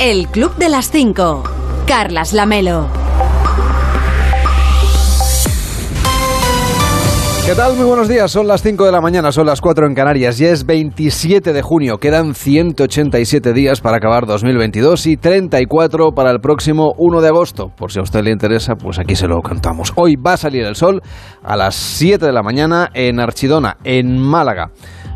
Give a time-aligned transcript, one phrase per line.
[0.00, 1.42] El Club de las 5.
[1.88, 2.86] Carlas Lamelo.
[7.44, 7.74] ¿Qué tal?
[7.74, 8.30] Muy buenos días.
[8.30, 10.38] Son las 5 de la mañana, son las 4 en Canarias.
[10.38, 11.98] Ya es 27 de junio.
[11.98, 17.72] Quedan 187 días para acabar 2022 y 34 para el próximo 1 de agosto.
[17.74, 19.92] Por si a usted le interesa, pues aquí se lo contamos.
[19.96, 21.00] Hoy va a salir el sol
[21.42, 24.70] a las 7 de la mañana en Archidona, en Málaga.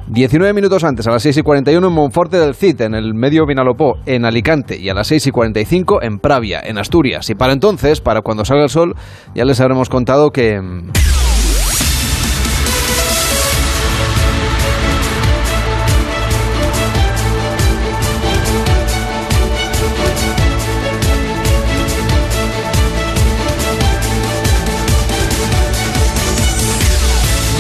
[0.09, 3.47] 19 minutos antes, a las 6 y 41 en Monforte del Cid, en el medio
[3.47, 7.31] Vinalopó, en Alicante, y a las 6 y 45 en Pravia, en Asturias.
[7.31, 8.95] Y para entonces, para cuando salga el sol,
[9.35, 10.61] ya les habremos contado que...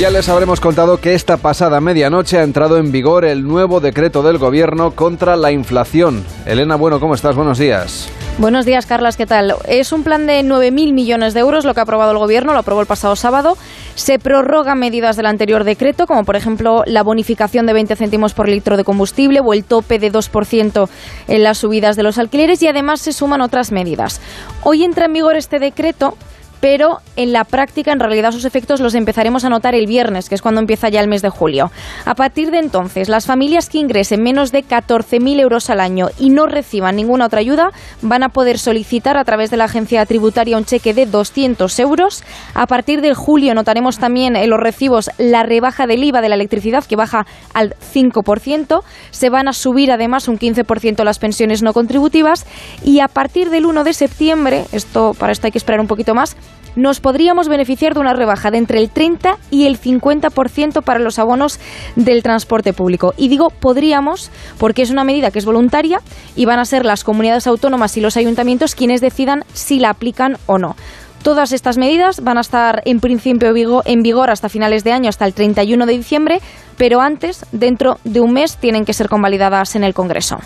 [0.03, 4.25] Ya les habremos contado que esta pasada medianoche ha entrado en vigor el nuevo decreto
[4.25, 6.25] del gobierno contra la inflación.
[6.45, 7.37] Elena, bueno, ¿cómo estás?
[7.37, 8.09] Buenos días.
[8.39, 9.55] Buenos días, Carlas, ¿qué tal?
[9.69, 12.59] Es un plan de 9.000 millones de euros lo que ha aprobado el Gobierno, lo
[12.59, 13.57] aprobó el pasado sábado.
[13.95, 18.49] Se prorrogan medidas del anterior decreto, como por ejemplo la bonificación de 20 céntimos por
[18.49, 20.89] litro de combustible o el tope de 2%
[21.29, 24.21] en las subidas de los alquileres y además se suman otras medidas.
[24.65, 26.17] Hoy entra en vigor este decreto
[26.63, 30.37] pero en la práctica, en realidad, sus efectos los empezaremos a notar el viernes, que
[30.37, 31.73] es cuando empieza ya el mes de julio.
[32.05, 36.31] A partir de entonces, las familias que ingresen menos de 14.000 euros al año y
[36.31, 40.57] no reciban ninguna otra ayuda van a poder solicitar a través de la agencia tributaria
[40.57, 42.23] un cheque de 200 euros.
[42.55, 46.37] A partir de julio notaremos también en los recibos la rebaja del IVA de la
[46.37, 48.85] electricidad, que baja al 5%.
[49.11, 52.47] Se van a subir además un 15% las pensiones no contributivas.
[52.85, 56.15] Y a partir del 1 de septiembre, esto para esto hay que esperar un poquito
[56.15, 56.37] más,
[56.77, 61.19] nos podríamos beneficiar de una rebaja de entre el 30 y el 50% para los
[61.19, 61.59] abonos
[61.97, 63.15] del transporte público.
[63.17, 66.01] Y digo podríamos porque es una medida que es voluntaria
[66.37, 70.39] y van a ser las comunidades autónomas y los ayuntamientos quienes decidan si la aplican
[70.47, 70.77] o no.
[71.23, 75.25] Todas estas medidas van a estar en principio en vigor hasta finales de año, hasta
[75.25, 76.41] el 31 de diciembre,
[76.77, 80.39] pero antes, dentro de un mes, tienen que ser convalidadas en el Congreso.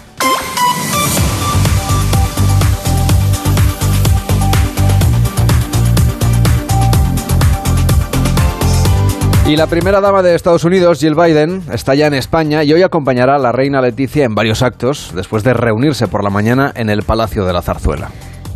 [9.49, 12.83] Y la primera dama de Estados Unidos, Jill Biden, está ya en España y hoy
[12.83, 16.91] acompañará a la reina Leticia en varios actos, después de reunirse por la mañana en
[16.91, 18.11] el Palacio de la Zarzuela.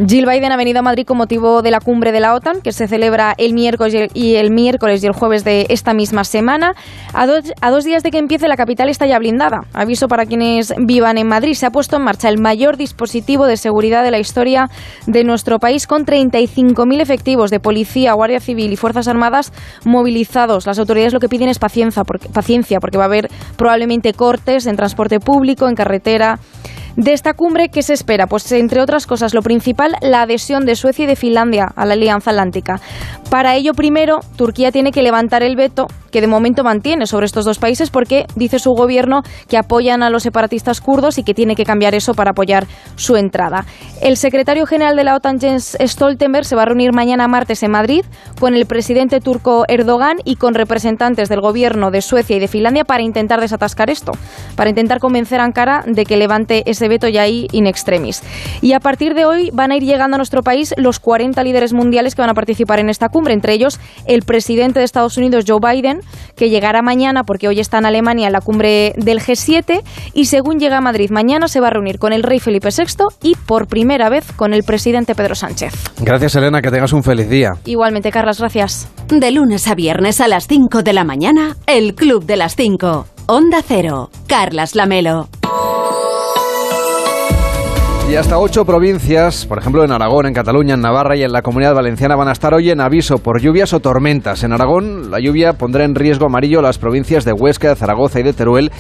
[0.09, 2.72] Jill Biden ha venido a Madrid con motivo de la cumbre de la OTAN, que
[2.72, 6.72] se celebra el miércoles y el, miércoles y el jueves de esta misma semana.
[7.12, 9.66] A dos, a dos días de que empiece, la capital está ya blindada.
[9.75, 11.53] Aviso para quienes vivan en Madrid.
[11.53, 14.71] Se ha puesto en marcha el mayor dispositivo de seguridad de la historia
[15.06, 19.53] de nuestro país, con 35.000 efectivos de policía, guardia civil y fuerzas armadas
[19.84, 20.66] movilizados.
[20.66, 24.77] Las autoridades lo que piden es paciencia, paciencia, porque va a haber probablemente cortes en
[24.77, 26.39] transporte público, en carretera.
[26.97, 28.27] De esta cumbre, ¿qué se espera?
[28.27, 31.95] Pues entre otras cosas, lo principal, la adhesión de Suecia y de Finlandia a la
[31.95, 32.81] Alianza Atlántica.
[33.31, 37.44] Para ello, primero, Turquía tiene que levantar el veto que de momento mantiene sobre estos
[37.44, 41.54] dos países porque dice su gobierno que apoyan a los separatistas kurdos y que tiene
[41.54, 42.66] que cambiar eso para apoyar
[42.97, 43.65] su entrada.
[44.03, 47.71] El secretario general de la OTAN, Jens Stoltenberg, se va a reunir mañana martes en
[47.71, 48.04] Madrid
[48.38, 52.84] con el presidente turco Erdogan y con representantes del gobierno de Suecia y de Finlandia
[52.84, 54.12] para intentar desatascar esto,
[54.56, 58.22] para intentar convencer a Ankara de que levante ese veto ya ahí in extremis.
[58.60, 61.72] Y a partir de hoy van a ir llegando a nuestro país los 40 líderes
[61.72, 65.44] mundiales que van a participar en esta cumbre, entre ellos el presidente de Estados Unidos,
[65.47, 66.00] Joe Biden,
[66.37, 69.83] que llegará mañana porque hoy está en Alemania en la cumbre del G7
[70.15, 73.05] y según llega a Madrid mañana se va a reunir con el rey Felipe VI
[73.22, 75.72] y por primera vez con el presidente Pedro Sánchez.
[76.00, 77.53] Gracias, Elena, que tengas un feliz día.
[77.65, 78.89] Igualmente, Carlas, gracias.
[79.09, 83.06] De lunes a viernes a las 5 de la mañana, El Club de las 5.
[83.27, 84.10] Onda Cero.
[84.27, 85.28] Carlas Lamelo.
[88.10, 91.43] Y hasta ocho provincias, por ejemplo en Aragón, en Cataluña, en Navarra y en la
[91.43, 94.43] Comunidad Valenciana, van a estar hoy en aviso por lluvias o tormentas.
[94.43, 98.25] En Aragón, la lluvia pondrá en riesgo amarillo las provincias de Huesca, de Zaragoza y
[98.25, 98.72] de Teruel,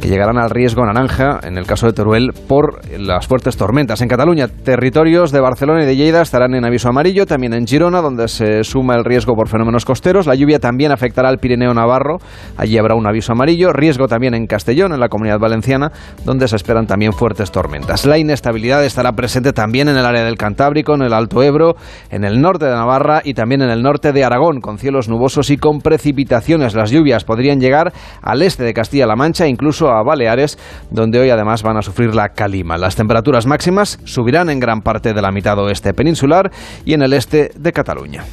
[0.00, 4.02] que llegarán al riesgo naranja, en el caso de Teruel, por las fuertes tormentas.
[4.02, 8.00] En Cataluña, territorios de Barcelona y de Lleida estarán en aviso amarillo, también en Girona,
[8.00, 10.28] donde se suma el riesgo por fenómenos costeros.
[10.28, 12.18] La lluvia también afectará al Pirineo Navarro,
[12.56, 13.72] allí habrá un aviso amarillo.
[13.72, 15.90] Riesgo también en Castellón, en la Comunidad Valenciana,
[16.24, 18.06] donde se esperan también fuertes tormentas.
[18.06, 21.76] La inestabilidad estará presente también en el área del Cantábrico, en el Alto Ebro,
[22.10, 25.50] en el norte de Navarra y también en el norte de Aragón, con cielos nubosos
[25.50, 26.74] y con precipitaciones.
[26.74, 27.92] Las lluvias podrían llegar
[28.22, 30.58] al este de Castilla-La Mancha, incluso a Baleares,
[30.90, 32.76] donde hoy además van a sufrir la calima.
[32.78, 36.50] Las temperaturas máximas subirán en gran parte de la mitad oeste peninsular
[36.84, 38.24] y en el este de Cataluña.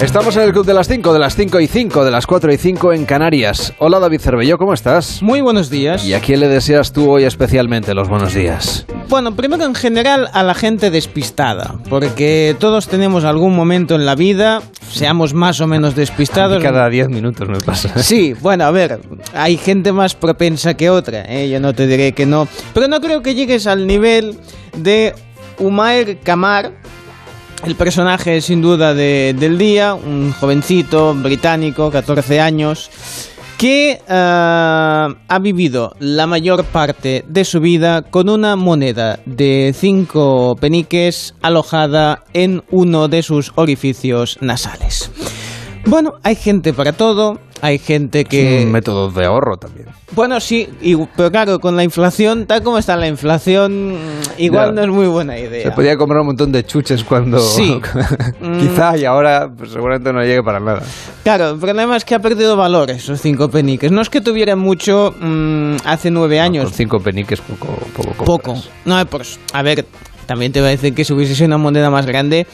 [0.00, 2.52] Estamos en el Club de las 5, de las 5 y 5, de las 4
[2.52, 3.74] y 5 en Canarias.
[3.78, 5.20] Hola David Cervelló, ¿cómo estás?
[5.24, 6.04] Muy buenos días.
[6.04, 8.86] ¿Y a quién le deseas tú hoy especialmente los buenos días?
[9.08, 14.14] Bueno, primero en general a la gente despistada, porque todos tenemos algún momento en la
[14.14, 16.62] vida, seamos más o menos despistados.
[16.62, 17.92] cada 10 minutos me pasa.
[18.02, 19.00] Sí, bueno, a ver,
[19.34, 21.50] hay gente más propensa que otra, ¿eh?
[21.50, 24.38] yo no te diré que no, pero no creo que llegues al nivel
[24.76, 25.12] de
[25.58, 26.72] Umair Kamar,
[27.64, 32.90] el personaje sin duda de, del día, un jovencito británico, 14 años,
[33.58, 40.56] que eh, ha vivido la mayor parte de su vida con una moneda de 5
[40.60, 45.10] peniques alojada en uno de sus orificios nasales.
[45.84, 48.62] Bueno, hay gente para todo, hay gente que...
[48.64, 49.88] un método de ahorro también.
[50.12, 50.68] Bueno, sí,
[51.16, 53.96] pero claro, con la inflación, tal como está la inflación,
[54.38, 55.64] igual no es muy buena idea.
[55.64, 57.38] Se podía comprar un montón de chuches cuando...
[57.38, 57.80] Sí.
[58.60, 60.82] Quizá y ahora pues, seguramente no llegue para nada.
[61.24, 63.92] Claro, el problema es que ha perdido valor esos cinco peniques.
[63.92, 66.64] No es que tuviera mucho mm, hace nueve años.
[66.64, 68.54] con cinco peniques poco, poco Poco.
[68.84, 69.84] No, pues, a ver,
[70.26, 72.46] también te voy a decir que si hubiese sido una moneda más grande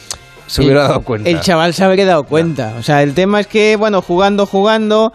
[0.47, 1.29] se hubiera dado cuenta.
[1.31, 2.75] El chaval se habría dado cuenta.
[2.79, 5.13] O sea, el tema es que, bueno, jugando, jugando.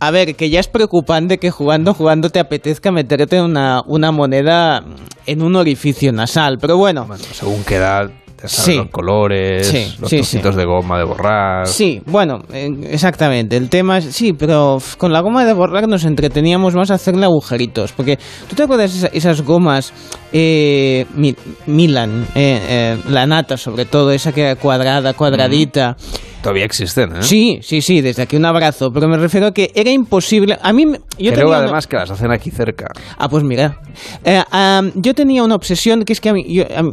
[0.00, 4.84] A ver, que ya es preocupante que jugando, jugando te apetezca meterte una, una moneda
[5.26, 6.58] en un orificio nasal.
[6.60, 7.04] Pero bueno.
[7.06, 8.10] bueno según qué edad
[8.44, 8.76] sí.
[8.76, 11.66] los colores, los trocitos de goma de borrar.
[11.66, 13.56] Sí, bueno, eh, exactamente.
[13.56, 17.24] El tema es, sí, pero con la goma de borrar nos entreteníamos más a hacerle
[17.24, 17.92] agujeritos.
[17.92, 18.18] Porque,
[18.48, 19.92] ¿tú te acuerdas de esas, gomas
[20.32, 21.06] eh,
[21.66, 25.96] Milan, eh, la nata sobre todo, esa que era cuadrada, cuadradita?
[26.42, 27.22] Todavía existen, ¿eh?
[27.22, 28.90] Sí, sí, sí, desde aquí un abrazo.
[28.92, 30.56] Pero me refiero a que era imposible.
[30.62, 30.84] A mí.
[31.18, 32.86] Yo Creo además que las hacen aquí cerca.
[33.18, 33.80] Ah, pues mira.
[34.24, 34.42] Eh,
[34.94, 36.44] yo tenía una obsesión que es que a mí,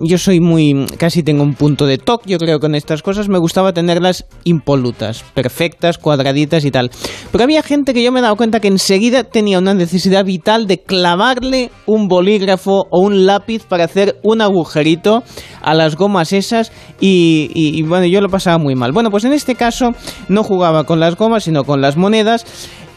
[0.03, 0.88] yo, soy muy.
[0.97, 3.30] Casi tengo un punto de toque, yo creo, con estas cosas.
[3.30, 6.89] Me gustaba tenerlas impolutas, perfectas, cuadraditas y tal.
[7.31, 10.65] Pero había gente que yo me he dado cuenta que enseguida tenía una necesidad vital
[10.65, 15.24] de clavarle un bolígrafo o un lápiz para hacer un agujerito
[15.62, 16.71] a las gomas esas.
[17.00, 18.92] Y, y bueno, yo lo pasaba muy mal.
[18.92, 19.93] Bueno, pues en este caso
[20.27, 22.45] no jugaba con las gomas, sino con las monedas.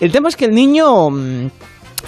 [0.01, 1.49] El tema es que el niño mm,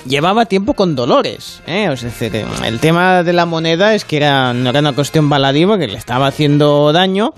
[0.07, 1.63] llevaba tiempo con dolores.
[1.67, 1.89] ¿eh?
[1.97, 2.31] Sea,
[2.67, 5.99] el tema de la moneda es que era, no era una cuestión baladiva, que le
[5.99, 7.31] estaba haciendo daño,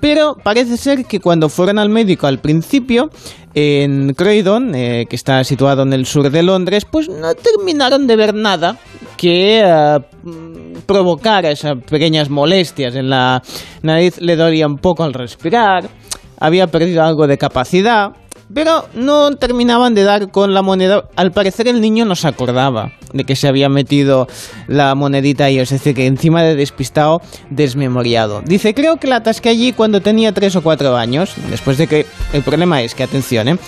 [0.00, 3.10] pero parece ser que cuando fueron al médico al principio,
[3.54, 8.16] en Croydon, eh, que está situado en el sur de Londres, pues no terminaron de
[8.16, 8.78] ver nada
[9.16, 9.98] que eh,
[10.86, 13.42] provocara esas pequeñas molestias en la
[13.82, 15.88] nariz, le dolía un poco al respirar
[16.40, 18.12] había perdido algo de capacidad,
[18.52, 21.04] pero no terminaban de dar con la moneda.
[21.16, 24.28] Al parecer el niño no se acordaba de que se había metido
[24.66, 27.20] la monedita ahí, es decir, que encima de despistado,
[27.50, 28.42] desmemoriado.
[28.44, 32.06] Dice, creo que la atasqué allí cuando tenía 3 o 4 años, después de que...
[32.32, 33.58] El problema es que, atención, ¿eh?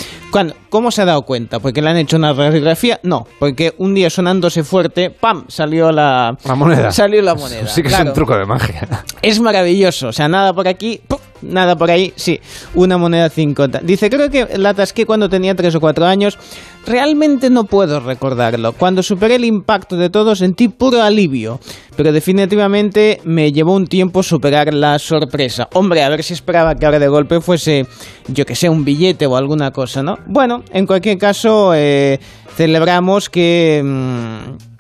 [0.71, 1.59] ¿Cómo se ha dado cuenta?
[1.61, 3.01] ¿Porque le han hecho una radiografía?
[3.03, 5.45] No, porque un día sonándose fuerte, ¡pam!
[5.49, 6.37] salió la...
[6.45, 6.91] La moneda.
[6.93, 7.67] Salió la moneda.
[7.67, 8.89] Sí que es un truco de magia.
[9.21, 11.01] Es maravilloso, o sea, nada por aquí...
[11.07, 11.19] ¡pum!
[11.43, 12.41] Nada por ahí, sí,
[12.75, 13.81] una moneda 50.
[13.81, 16.39] Dice, creo que la atasqué cuando tenía 3 o 4 años.
[16.85, 18.73] Realmente no puedo recordarlo.
[18.73, 21.61] Cuando superé el impacto de todo sentí puro alivio,
[21.97, 25.69] pero definitivamente me llevó un tiempo superar la sorpresa.
[25.75, 27.87] Hombre, a ver si esperaba que ahora de golpe fuese,
[28.27, 30.19] yo que sé, un billete o alguna cosa, ¿no?
[30.27, 32.19] Bueno, en cualquier caso, eh,
[32.57, 33.81] celebramos que...
[33.85, 34.73] Mm,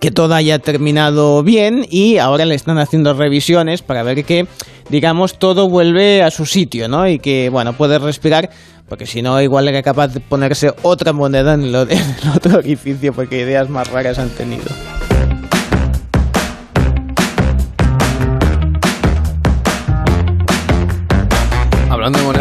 [0.00, 4.46] que todo haya terminado bien y ahora le están haciendo revisiones para ver que,
[4.90, 7.08] digamos, todo vuelve a su sitio, ¿no?
[7.08, 8.50] Y que, bueno, puede respirar,
[8.88, 13.12] porque si no, igual era capaz de ponerse otra moneda en, en el otro edificio,
[13.12, 14.70] porque ideas más raras han tenido.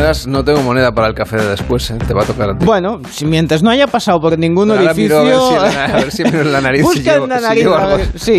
[0.09, 1.97] Monedas, no tengo moneda para el café de después, ¿eh?
[2.05, 2.65] te va a tocar a ti.
[2.65, 5.19] Bueno, si mientras no haya pasado por ningún orificio...
[5.59, 7.65] a, ver si, miro en la nariz si llevo, la nariz,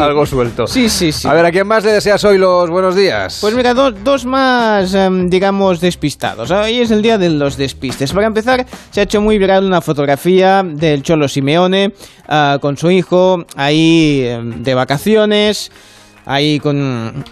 [0.00, 0.66] algo, suelto.
[0.66, 1.28] Sí, sí, sí.
[1.28, 3.38] A ver, ¿a quién más le deseas hoy los buenos días?
[3.40, 6.50] Pues mira, dos más, em, digamos, despistados.
[6.50, 8.12] Hoy es el día de los despistes.
[8.12, 11.92] Para empezar, se ha hecho muy viral una fotografía del Cholo Simeone
[12.28, 15.70] ah, con su hijo ahí em, de vacaciones,
[16.26, 17.24] ahí con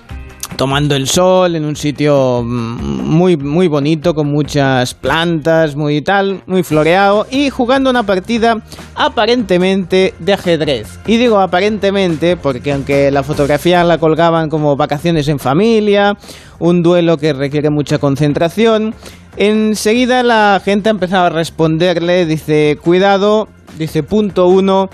[0.56, 6.42] tomando el sol en un sitio mm, muy, muy bonito, con muchas plantas, muy tal,
[6.46, 8.62] muy floreado, y jugando una partida
[8.94, 10.98] aparentemente de ajedrez.
[11.06, 16.16] Y digo aparentemente porque aunque la fotografía la colgaban como vacaciones en familia,
[16.58, 18.94] un duelo que requiere mucha concentración,
[19.36, 24.90] enseguida la gente ha empezado a responderle, dice, cuidado, dice punto uno,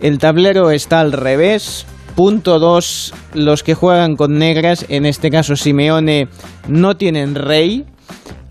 [0.00, 1.86] el tablero está al revés,
[2.16, 3.14] Punto 2.
[3.34, 6.28] Los que juegan con negras, en este caso Simeone,
[6.66, 7.84] no tienen rey.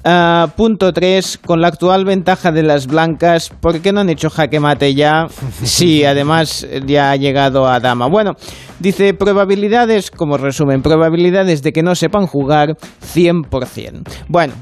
[0.03, 1.39] Ah, punto 3.
[1.43, 5.25] Con la actual ventaja de las blancas, ¿por qué no han hecho jaque mate ya?
[5.63, 8.07] Sí, además ya ha llegado a dama.
[8.07, 8.33] Bueno,
[8.79, 12.77] dice probabilidades, como resumen, probabilidades de que no sepan jugar
[13.15, 14.03] 100%.
[14.27, 14.53] Bueno,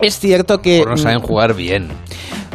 [0.00, 0.84] es cierto que...
[0.84, 1.86] no saben jugar bien.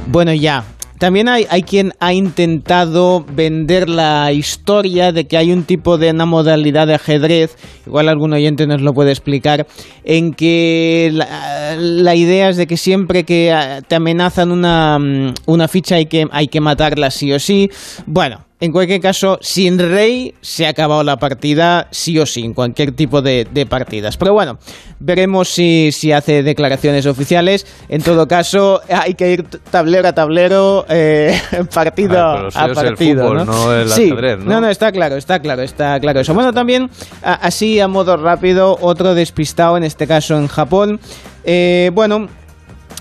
[0.07, 0.65] Bueno, ya,
[1.03, 6.11] también hay, hay, quien ha intentado vender la historia de que hay un tipo de
[6.11, 9.67] una modalidad de ajedrez, igual algún oyente nos lo puede explicar,
[10.05, 15.67] en que la, idea es de que siempre que ah, te amenazan una, mm, una
[15.67, 17.69] ficha hay que, hay que matarla sí o sí.
[18.05, 22.53] Bueno, en cualquier caso, sin rey se ha acabado la partida, sí o sí, en
[22.53, 24.15] cualquier tipo de, de partidas.
[24.15, 24.57] Pero bueno,
[25.01, 27.67] veremos si, si, hace declaraciones oficiales.
[27.89, 31.37] En todo caso, hay que ir tablero a tablero, eh,
[31.73, 33.23] partido Ah, a partido.
[33.27, 33.45] fútbol, ¿no?
[33.45, 34.45] no el sí, ajedrez, ¿no?
[34.45, 36.33] no, no, está claro, está claro, está claro eso.
[36.33, 36.89] Bueno, también,
[37.21, 41.01] así a modo rápido, otro despistado, en este caso en Japón.
[41.43, 42.29] Eh, bueno,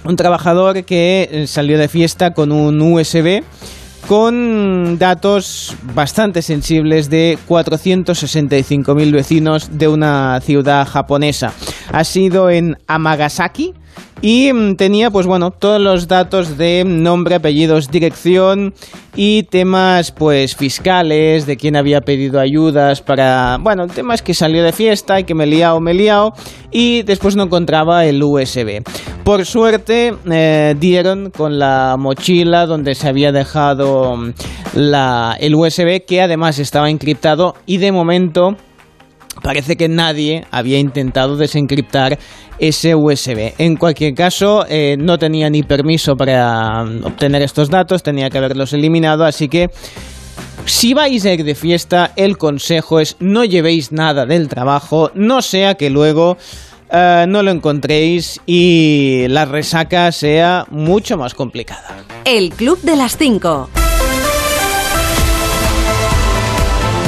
[0.05, 3.45] un trabajador que eh, salió de fiesta con un USB
[4.07, 11.53] con datos bastante sensibles de 465.000 vecinos de una ciudad japonesa.
[11.93, 13.75] Ha sido en Amagasaki
[14.23, 18.73] y mm, tenía pues bueno todos los datos de nombre, apellidos, dirección
[19.17, 24.73] y temas pues fiscales de quién había pedido ayudas para bueno temas que salió de
[24.73, 26.35] fiesta y que me he liado, me he liado
[26.71, 28.83] y después no encontraba el USB.
[29.25, 34.33] Por suerte eh, dieron con la mochila donde se había dejado mm,
[34.75, 38.57] la, el USB que además estaba encriptado y de momento
[39.43, 42.19] Parece que nadie había intentado desencriptar
[42.59, 43.55] ese USB.
[43.59, 48.73] En cualquier caso, eh, no tenía ni permiso para obtener estos datos, tenía que haberlos
[48.73, 49.69] eliminado, así que
[50.65, 55.43] si vais a ir de fiesta, el consejo es no llevéis nada del trabajo, no
[55.43, 56.37] sea que luego
[56.91, 61.97] eh, no lo encontréis y la resaca sea mucho más complicada.
[62.25, 63.71] El Club de las 5.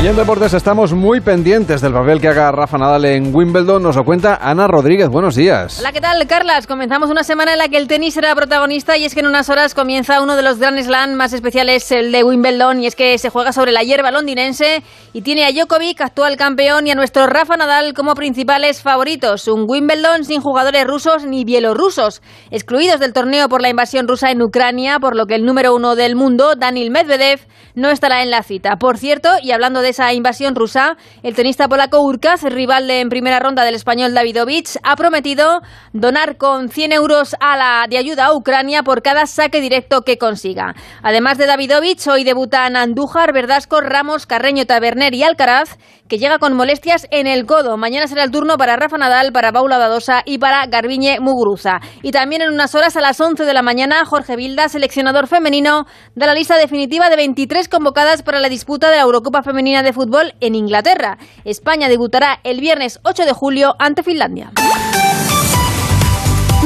[0.04, 3.82] Y en deportes estamos muy pendientes del papel que haga Rafa Nadal en Wimbledon.
[3.82, 5.08] Nos lo cuenta Ana Rodríguez.
[5.08, 5.78] Buenos días.
[5.80, 6.66] Hola, ¿qué tal, Carlas?
[6.66, 9.49] Comenzamos una semana en la que el tenis será protagonista y es que en unas
[9.49, 13.16] horas comienza uno de los Grand Slam más especiales, el de Wimbledon, y es que
[13.16, 14.82] se juega sobre la hierba londinense
[15.14, 19.49] y tiene a Djokovic, actual campeón, y a nuestro Rafa Nadal como principales favoritos.
[19.49, 22.20] Un Wimbledon sin jugadores rusos ni bielorrusos,
[22.50, 25.96] excluidos del torneo por la invasión rusa en Ucrania, por lo que el número uno
[25.96, 27.40] del mundo, Daniil Medvedev,
[27.75, 28.76] no estará en la cita.
[28.76, 33.38] Por cierto, y hablando de esa invasión rusa, el tenista polaco Urkaz, rival en primera
[33.38, 35.60] ronda del español Davidovich, ha prometido
[35.92, 40.18] donar con 100 euros a la, de ayuda a Ucrania por cada saque directo que
[40.18, 40.74] consiga.
[41.02, 46.54] Además de Davidovich, hoy debutan Andújar, Verdasco, Ramos, Carreño, Taberner y Alcaraz, que llega con
[46.54, 47.76] molestias en el codo.
[47.76, 51.80] Mañana será el turno para Rafa Nadal, para Paula Badosa y para Garbiñe Muguruza.
[52.02, 55.86] Y también en unas horas a las 11 de la mañana, Jorge Vilda, seleccionador femenino,
[56.14, 59.92] da la lista definitiva de 23 convocadas para la disputa de la Eurocopa Femenina de
[59.92, 61.18] Fútbol en Inglaterra.
[61.44, 64.52] España debutará el viernes 8 de julio ante Finlandia.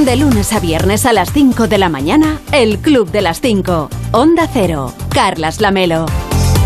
[0.04, 3.88] De lunes a viernes a las 5 de la mañana, El Club de las 5.
[4.12, 4.92] Onda Cero.
[5.12, 6.06] Carlas Lamelo.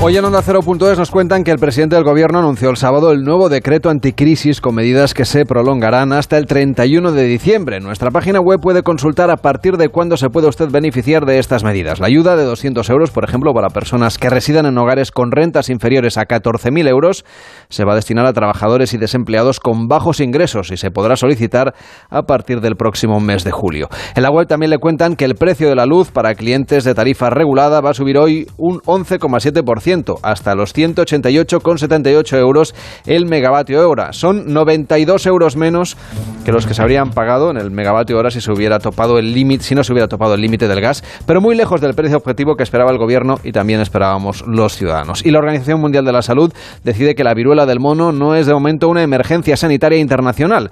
[0.04, 3.23] Hoy en Onda Cero.es nos cuentan que el presidente del gobierno anunció el sábado el
[3.23, 7.78] nuevo decreto anticrisis con medidas que se prolongarán hasta el 31 de diciembre.
[7.78, 11.62] Nuestra página web puede consultar a partir de cuándo se puede usted beneficiar de estas
[11.62, 12.00] medidas.
[12.00, 15.71] La ayuda de 200 euros, por ejemplo, para personas que residan en hogares con rentas
[15.71, 17.25] inferiores a 14.000 euros,
[17.68, 21.75] se va a destinar a trabajadores y desempleados con bajos ingresos y se podrá solicitar
[22.11, 23.88] a partir del próximo mes de julio.
[24.16, 26.92] En la web también le cuentan que el precio de la luz para clientes de
[26.92, 29.91] tarifa regulada va a subir hoy un 11,7%
[30.22, 32.75] hasta los 188,78 euros
[33.06, 34.12] el megavatio hora.
[34.12, 35.96] Son 92 euros menos
[36.44, 39.32] que los que se habrían pagado en el megavatio hora si se hubiera topado el
[39.32, 42.16] límite, si no se hubiera topado el límite del gas, pero muy lejos del precio
[42.16, 45.25] objetivo que esperaba el gobierno y también esperábamos los ciudadanos.
[45.25, 46.52] Y la Organización Mundial de la Salud
[46.84, 50.70] decide que la viruela del mono no es de momento una emergencia sanitaria internacional.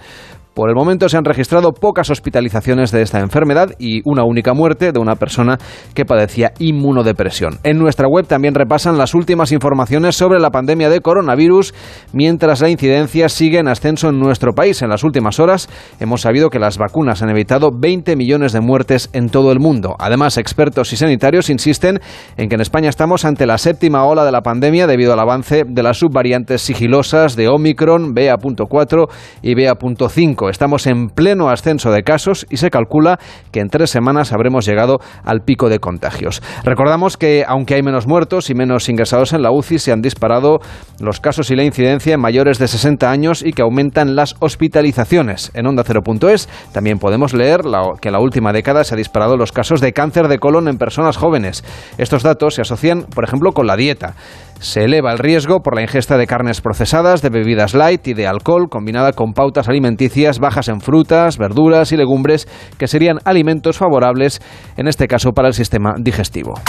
[0.54, 4.90] Por el momento se han registrado pocas hospitalizaciones de esta enfermedad y una única muerte
[4.90, 5.58] de una persona
[5.94, 7.58] que padecía inmunodepresión.
[7.62, 11.72] En nuestra web también repasan las últimas informaciones sobre la pandemia de coronavirus,
[12.12, 14.82] mientras la incidencia sigue en ascenso en nuestro país.
[14.82, 15.68] En las últimas horas
[16.00, 19.94] hemos sabido que las vacunas han evitado 20 millones de muertes en todo el mundo.
[20.00, 22.00] Además, expertos y sanitarios insisten
[22.36, 25.64] en que en España estamos ante la séptima ola de la pandemia debido al avance
[25.66, 29.08] de las subvariantes sigilosas de Omicron, BA.4
[29.42, 30.39] y BA.5.
[30.40, 30.48] 5.
[30.48, 33.18] Estamos en pleno ascenso de casos y se calcula
[33.52, 36.42] que en tres semanas habremos llegado al pico de contagios.
[36.64, 40.60] Recordamos que aunque hay menos muertos y menos ingresados en la UCI, se han disparado
[41.00, 45.50] los casos y la incidencia en mayores de 60 años y que aumentan las hospitalizaciones.
[45.54, 47.60] En Onda 0.es también podemos leer
[48.00, 50.78] que en la última década se han disparado los casos de cáncer de colon en
[50.78, 51.64] personas jóvenes.
[51.98, 54.14] Estos datos se asocian, por ejemplo, con la dieta.
[54.60, 58.26] Se eleva el riesgo por la ingesta de carnes procesadas, de bebidas light y de
[58.26, 64.42] alcohol, combinada con pautas alimenticias bajas en frutas, verduras y legumbres, que serían alimentos favorables,
[64.76, 66.60] en este caso, para el sistema digestivo.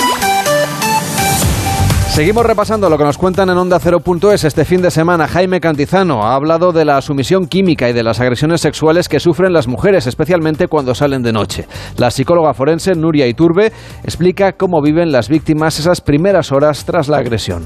[2.12, 5.30] Seguimos repasando lo que nos cuentan en Onda 0.es este fin de semana.
[5.30, 9.54] Jaime Cantizano ha hablado de la sumisión química y de las agresiones sexuales que sufren
[9.54, 11.70] las mujeres, especialmente cuando salen de noche.
[11.96, 13.72] La psicóloga forense Nuria Iturbe
[14.04, 17.66] explica cómo viven las víctimas esas primeras horas tras la agresión.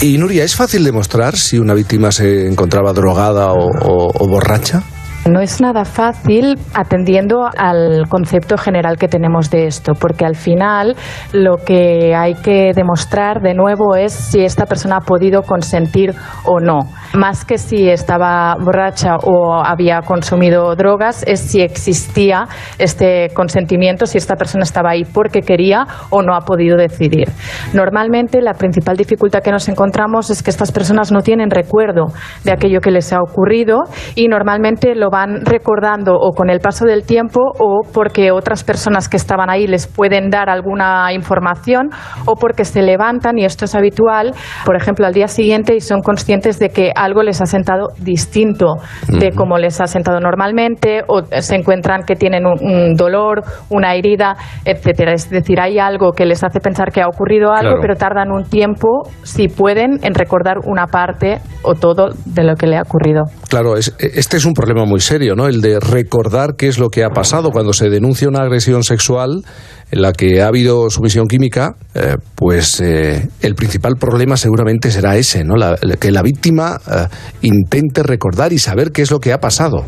[0.00, 4.84] Y Nuria, ¿es fácil demostrar si una víctima se encontraba drogada o, borracha?
[5.26, 10.96] No es nada fácil atendiendo al concepto general que tenemos de esto, porque al final
[11.34, 16.14] lo que hay que demostrar de nuevo es si esta persona ha podido consentir
[16.46, 16.78] o no.
[17.12, 22.46] Más que si estaba borracha o había consumido drogas, es si existía
[22.78, 27.28] este consentimiento, si esta persona estaba ahí porque quería o no ha podido decidir.
[27.74, 32.06] Normalmente la principal dificultad que nos encontramos es que estas personas no tienen recuerdo
[32.42, 33.82] de aquello que les ha ocurrido
[34.14, 39.08] y normalmente lo van recordando o con el paso del tiempo o porque otras personas
[39.08, 41.90] que estaban ahí les pueden dar alguna información
[42.26, 44.32] o porque se levantan, y esto es habitual,
[44.64, 48.76] por ejemplo, al día siguiente y son conscientes de que algo les ha sentado distinto
[49.08, 54.36] de como les ha sentado normalmente o se encuentran que tienen un, dolor, una herida,
[54.64, 55.12] etcétera.
[55.12, 58.44] Es decir, hay algo que les hace pensar que ha ocurrido algo, pero tardan un
[58.44, 63.24] tiempo, si pueden, en recordar una parte o todo de lo que le ha ocurrido.
[63.50, 65.48] Claro, este es un problema muy serio, ¿no?
[65.48, 69.42] El de recordar qué es lo que ha pasado cuando se denuncia una agresión sexual
[69.90, 75.16] en la que ha habido sumisión química, eh, pues eh, el principal problema seguramente será
[75.16, 75.54] ese, ¿no?
[75.98, 77.06] que la víctima eh,
[77.42, 79.84] intente recordar y saber qué es lo que ha pasado.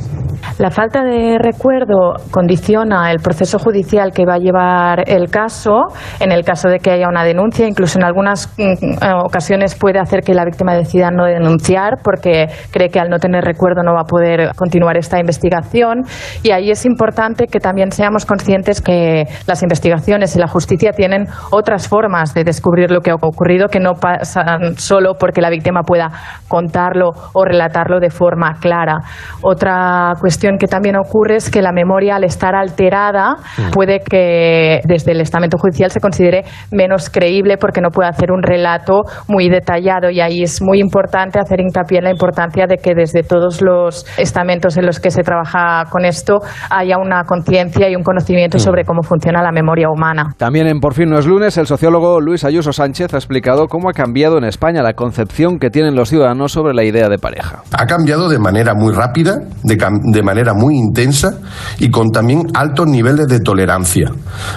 [0.58, 5.82] La falta de recuerdo condiciona el proceso judicial que va a llevar el caso.
[6.18, 10.22] En el caso de que haya una denuncia, incluso en algunas mm, ocasiones puede hacer
[10.22, 14.00] que la víctima decida no denunciar porque cree que al no tener recuerdo no va
[14.00, 16.02] a poder continuar esta investigación.
[16.42, 21.26] Y ahí es importante que también seamos conscientes que las investigaciones y la justicia tienen
[21.50, 25.82] otras formas de descubrir lo que ha ocurrido que no pasan solo porque la víctima
[25.82, 26.10] pueda
[26.48, 28.98] contarlo o relatarlo de forma clara.
[29.42, 33.70] Otra cuestión que también ocurre es que la memoria, al estar alterada, mm.
[33.70, 38.42] puede que desde el estamento judicial se considere menos creíble porque no puede hacer un
[38.42, 42.94] relato muy detallado y ahí es muy importante hacer hincapié en la importancia de que
[42.94, 46.38] desde todos los estamentos en los que se trabaja con esto
[46.70, 48.60] haya una conciencia y un conocimiento mm.
[48.60, 50.34] sobre cómo funciona la memoria humana.
[50.36, 53.88] También en Por fin no es lunes, el sociólogo Luis Ayuso Sánchez ha explicado cómo
[53.88, 57.62] ha cambiado en España la concepción que tienen los ciudadanos sobre la idea de pareja.
[57.72, 61.38] Ha cambiado de manera muy rápida, de, de manera muy intensa
[61.78, 64.10] y con también altos niveles de tolerancia.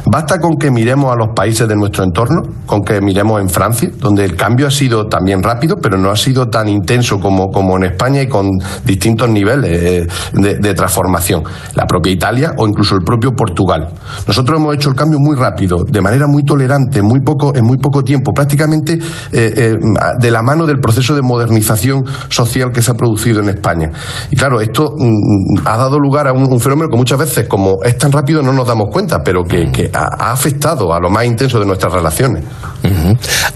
[0.05, 3.89] Basta con que miremos a los países de nuestro entorno, con que miremos en Francia,
[3.97, 7.77] donde el cambio ha sido también rápido, pero no ha sido tan intenso como, como
[7.77, 8.49] en España y con
[8.83, 11.43] distintos niveles eh, de, de transformación.
[11.75, 13.89] La propia Italia o incluso el propio Portugal.
[14.27, 17.77] Nosotros hemos hecho el cambio muy rápido, de manera muy tolerante, muy poco, en muy
[17.77, 18.99] poco tiempo, prácticamente eh,
[19.31, 19.77] eh,
[20.19, 23.91] de la mano del proceso de modernización social que se ha producido en España.
[24.31, 27.97] Y claro, esto mm, ha dado lugar a un, fenómeno que muchas veces, como es
[27.97, 31.65] tan rápido, no nos damos cuenta, pero que, ha, afectado a lo más intenso de
[31.65, 32.43] nuestras relaciones.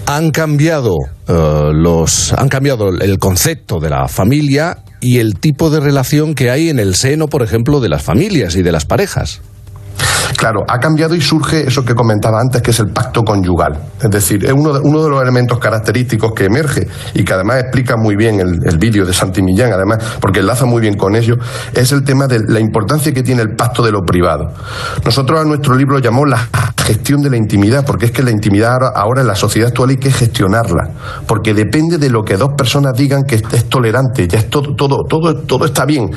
[0.06, 0.94] Han cambiado
[1.28, 6.50] eh, los, han cambiado el concepto de la familia y el tipo de relación que
[6.50, 9.40] hay en el seno, por ejemplo, de las familias y de las parejas.
[10.36, 13.78] Claro, ha cambiado y surge eso que comentaba antes, que es el pacto conyugal.
[14.02, 17.60] Es decir, es uno de, uno de los elementos característicos que emerge y que además
[17.60, 21.34] explica muy bien el, vídeo de Santi Millán, además, porque enlaza muy bien con ello,
[21.74, 24.50] es el tema de la importancia que tiene el pacto de lo privado.
[25.04, 26.48] Nosotros a nuestro libro llamamos la
[26.82, 29.98] gestión de la intimidad, porque es que la intimidad ahora, en la sociedad actual hay
[29.98, 30.90] que gestionarla,
[31.26, 35.04] porque depende de lo que dos personas digan que es tolerante, ya es todo, todo,
[35.06, 36.10] todo, todo está bien.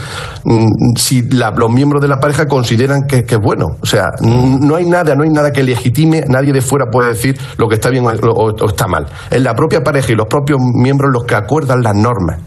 [0.46, 4.86] Mm, si los miembros de la pareja consideran que es bueno, o sea, no hay
[4.86, 8.06] nada, no hay nada que legitime, nadie de fuera puede decir lo que está bien
[8.06, 9.06] o, está mal.
[9.30, 12.40] Es la propia pareja y los propios miembros los que acuerdan las normas.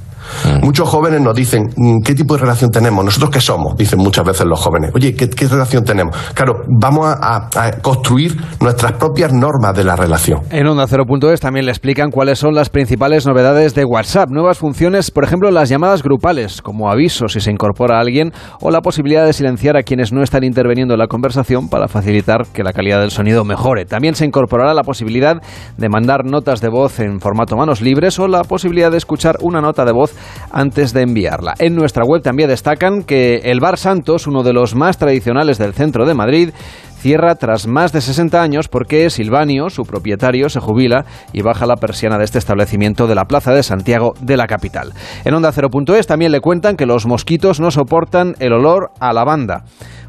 [0.63, 3.05] Muchos jóvenes nos dicen, mm, ¿qué tipo de relación tenemos?
[3.05, 3.77] ¿Nosotros qué somos?
[3.77, 4.91] Dicen muchas veces los jóvenes.
[4.95, 6.17] Oye, ¿qué, qué relación tenemos?
[6.35, 7.13] Claro, vamos a,
[7.55, 10.41] a- a construir nuestras propias normas de la relación.
[10.51, 14.31] En Onda 0.es también le explican cuáles son las principales novedades de WhatsApp.
[14.31, 18.71] Nuevas funciones, por ejemplo, las llamadas grupales, como aviso si se incorpora a alguien, o
[18.71, 22.63] la posibilidad de silenciar a quienes no están interviniendo en la conversación para facilitar que
[22.65, 23.85] la calidad del sonido mejore.
[23.85, 25.41] También se incorporará la posibilidad
[25.77, 29.61] de mandar notas de voz en formato manos libres o la posibilidad de escuchar una
[29.61, 30.15] nota de voz
[30.51, 31.55] antes de enviarla.
[31.59, 35.75] En nuestra web también destacan que el Bar Santos, uno de los más tradicionales del
[35.75, 36.51] centro de Madrid,
[36.99, 41.77] cierra tras más de 60 años porque Silvanio, su propietario, se jubila y baja la
[41.77, 44.93] persiana de este establecimiento de la Plaza de Santiago de la capital.
[45.25, 49.65] En Onda 0.es también le cuentan que los mosquitos no soportan el olor a lavanda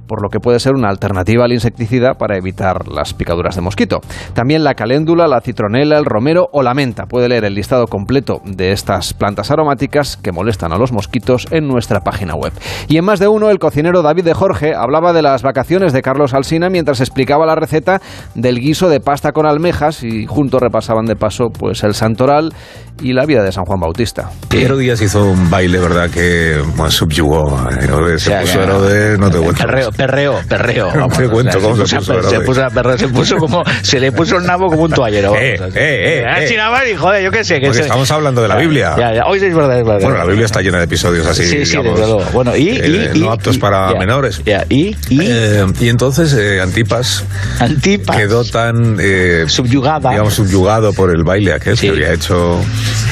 [0.08, 4.00] por lo que puede ser una alternativa al insecticida para evitar las picaduras de mosquito.
[4.34, 7.06] También la caléndula, la citronela, el romero o la menta.
[7.06, 11.67] Puede leer el listado completo de estas plantas aromáticas que molestan a los mosquitos en
[11.67, 12.54] nuestra página web.
[12.88, 16.02] Y en más de uno, el cocinero David de Jorge hablaba de las vacaciones de
[16.02, 18.02] Carlos Alsina mientras explicaba la receta
[18.36, 22.54] del guiso de pasta con almejas y juntos repasaban de paso pues el santoral
[23.02, 24.30] y la vida de San Juan Bautista.
[24.52, 26.10] Herodías hizo un baile, ¿verdad?
[26.10, 28.24] Que bueno, subyugó a Herodes.
[28.24, 29.64] Se sea, puso Herodes, no te cuento.
[29.66, 30.92] Perreo, perreo, perreo.
[30.96, 32.40] No te cuento cómo se se, puso se Herodes.
[32.42, 35.36] puso a perreo, se puso como, se le puso el nabo como un toallero.
[35.36, 35.76] Eh, vamos.
[35.76, 36.58] eh, eh, eh.
[36.70, 37.56] más, y, joder, yo qué sé.
[37.60, 38.96] Que Porque se- estamos hablando de la Biblia.
[38.98, 40.02] Ya, ya, hoy sí es verdad, es verdad.
[40.02, 42.30] Bueno, la Biblia está llena de episodios así, Sí, sí, digamos, desde luego.
[42.34, 44.42] Bueno, y, eh, y, y- no aptos para ya, menores.
[44.46, 47.24] ya, y, y Eh, y entonces eh, Antipas
[47.60, 50.10] Antipas quedó tan eh, subyugada.
[50.12, 51.88] digamos subyugado por el baile aquel Sí.
[51.88, 52.64] que había hecho eh,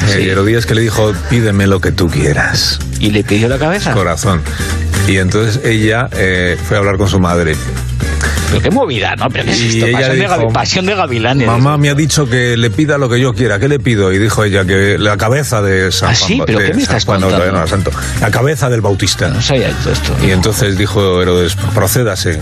[0.07, 0.29] Sí.
[0.29, 3.93] Herodías que le dijo pídeme lo que tú quieras y le pidió la cabeza.
[3.93, 4.41] corazón
[5.07, 7.55] y entonces ella eh, fue a hablar con su madre
[8.49, 9.29] Pero qué movida, ¿no?
[9.29, 9.85] Pero qué es esto?
[9.91, 11.47] Pasión, de, gavi- dijo, pasión de gavilanes.
[11.47, 14.11] mamá me ha dicho que le pida lo que yo quiera ¿qué le pido?
[14.13, 16.41] y dijo ella que la cabeza de San ¿Ah, Juan sí?
[16.45, 17.51] ¿Pero qué me estás Juan, contando?
[17.51, 20.15] no santo la cabeza del Bautista No sabía todo esto.
[20.25, 22.39] y entonces dijo Herodes, procédase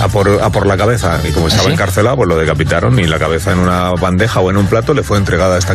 [0.00, 1.20] a por, a por la cabeza.
[1.28, 1.72] Y como estaba ¿Ah, sí?
[1.74, 5.02] encarcelado, pues lo decapitaron y la cabeza en una bandeja o en un plato le
[5.02, 5.74] fue entregada a esta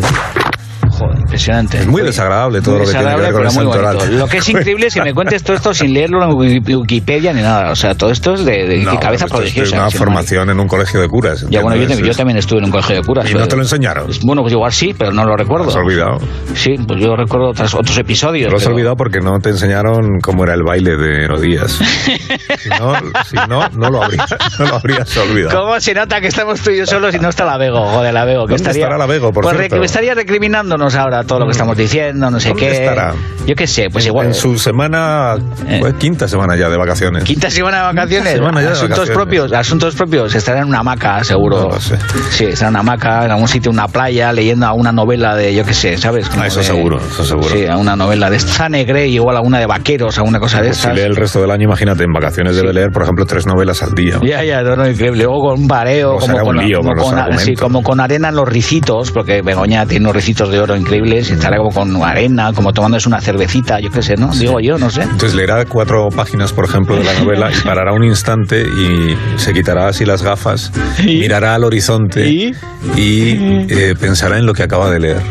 [0.98, 1.17] close.
[1.28, 1.78] Impresionante.
[1.80, 3.98] Es muy desagradable todo Muy lo que tiene que ver con el pero muy santoral.
[3.98, 4.18] bonito.
[4.18, 7.34] Lo que es increíble es que me cuentes todo esto sin leerlo en Wiki- Wikipedia
[7.34, 7.72] ni nada.
[7.72, 9.76] O sea, todo esto es de, de No, cabeza es prodigiosa.
[9.76, 11.46] una formación en un colegio de curas.
[11.50, 13.30] Ya, bueno, yo, también- yo también estuve en un colegio de curas.
[13.30, 14.08] ¿Y no te lo enseñaron?
[14.24, 15.68] Bueno, pues igual sí, pero no lo recuerdo.
[15.70, 16.18] ¿Has olvidado?
[16.56, 18.50] Sí, pues yo recuerdo otros, otros episodios.
[18.52, 21.72] Lo has pero- olvidado porque no te enseñaron cómo era el baile de Herodías.
[22.60, 22.94] si, no,
[23.26, 25.60] si no, no lo habrías, no lo habrías olvidado.
[25.62, 27.86] ¿Cómo se nota que estamos tú y yo solos y no está la Vego?
[27.88, 28.46] Joder, la Vego.
[28.46, 29.80] Que ¿Dónde estaría, estará la Vego, por pues cierto?
[29.80, 32.72] que estaría recriminándonos ahora todo lo que estamos diciendo, no sé ¿Dónde qué.
[32.86, 33.14] estará?
[33.46, 34.28] Yo qué sé, pues igual.
[34.28, 35.36] En su semana,
[35.68, 35.78] Eh.
[35.80, 37.24] pues, quinta semana ya de vacaciones.
[37.24, 38.34] Quinta semana de vacaciones.
[38.34, 39.16] Quinta semana ya de asuntos vacaciones.
[39.24, 40.36] propios, asuntos propios.
[40.36, 41.70] Estará en una hamaca, seguro.
[41.72, 41.98] No sé.
[42.32, 45.64] Sí, estará en una hamaca, en algún sitio, una playa, leyendo una novela de, yo
[45.64, 46.28] qué sé, ¿sabes?
[46.30, 47.48] Como Ah, eso de- seguro, eso seguro.
[47.50, 50.78] Sí, a una novela de Zane Grey, igual alguna de vaqueros, alguna cosa de Pues
[50.78, 50.96] si estas.
[50.96, 53.94] lee el resto del año, imagínate, en vacaciones debe leer, por ejemplo, tres novelas al
[53.94, 54.20] día.
[54.24, 55.24] Ya, ya, no, no, increíble.
[55.24, 58.00] Luego con un bareo, Luego como con, un lío como con con- sí, como con
[58.00, 61.72] arena en los ricitos, porque Begoña tiene unos ricitos de oro increíbles, y estará como
[61.72, 64.30] con arena, como tomándose una cervecita, yo qué sé, ¿no?
[64.32, 65.04] Digo yo, no sé.
[65.04, 69.54] Entonces leerá cuatro páginas, por ejemplo, de la novela y parará un instante y se
[69.54, 71.20] quitará así las gafas, ¿Y?
[71.20, 72.52] mirará al horizonte ¿Y?
[72.96, 75.22] y eh, pensará en lo que acaba de leer.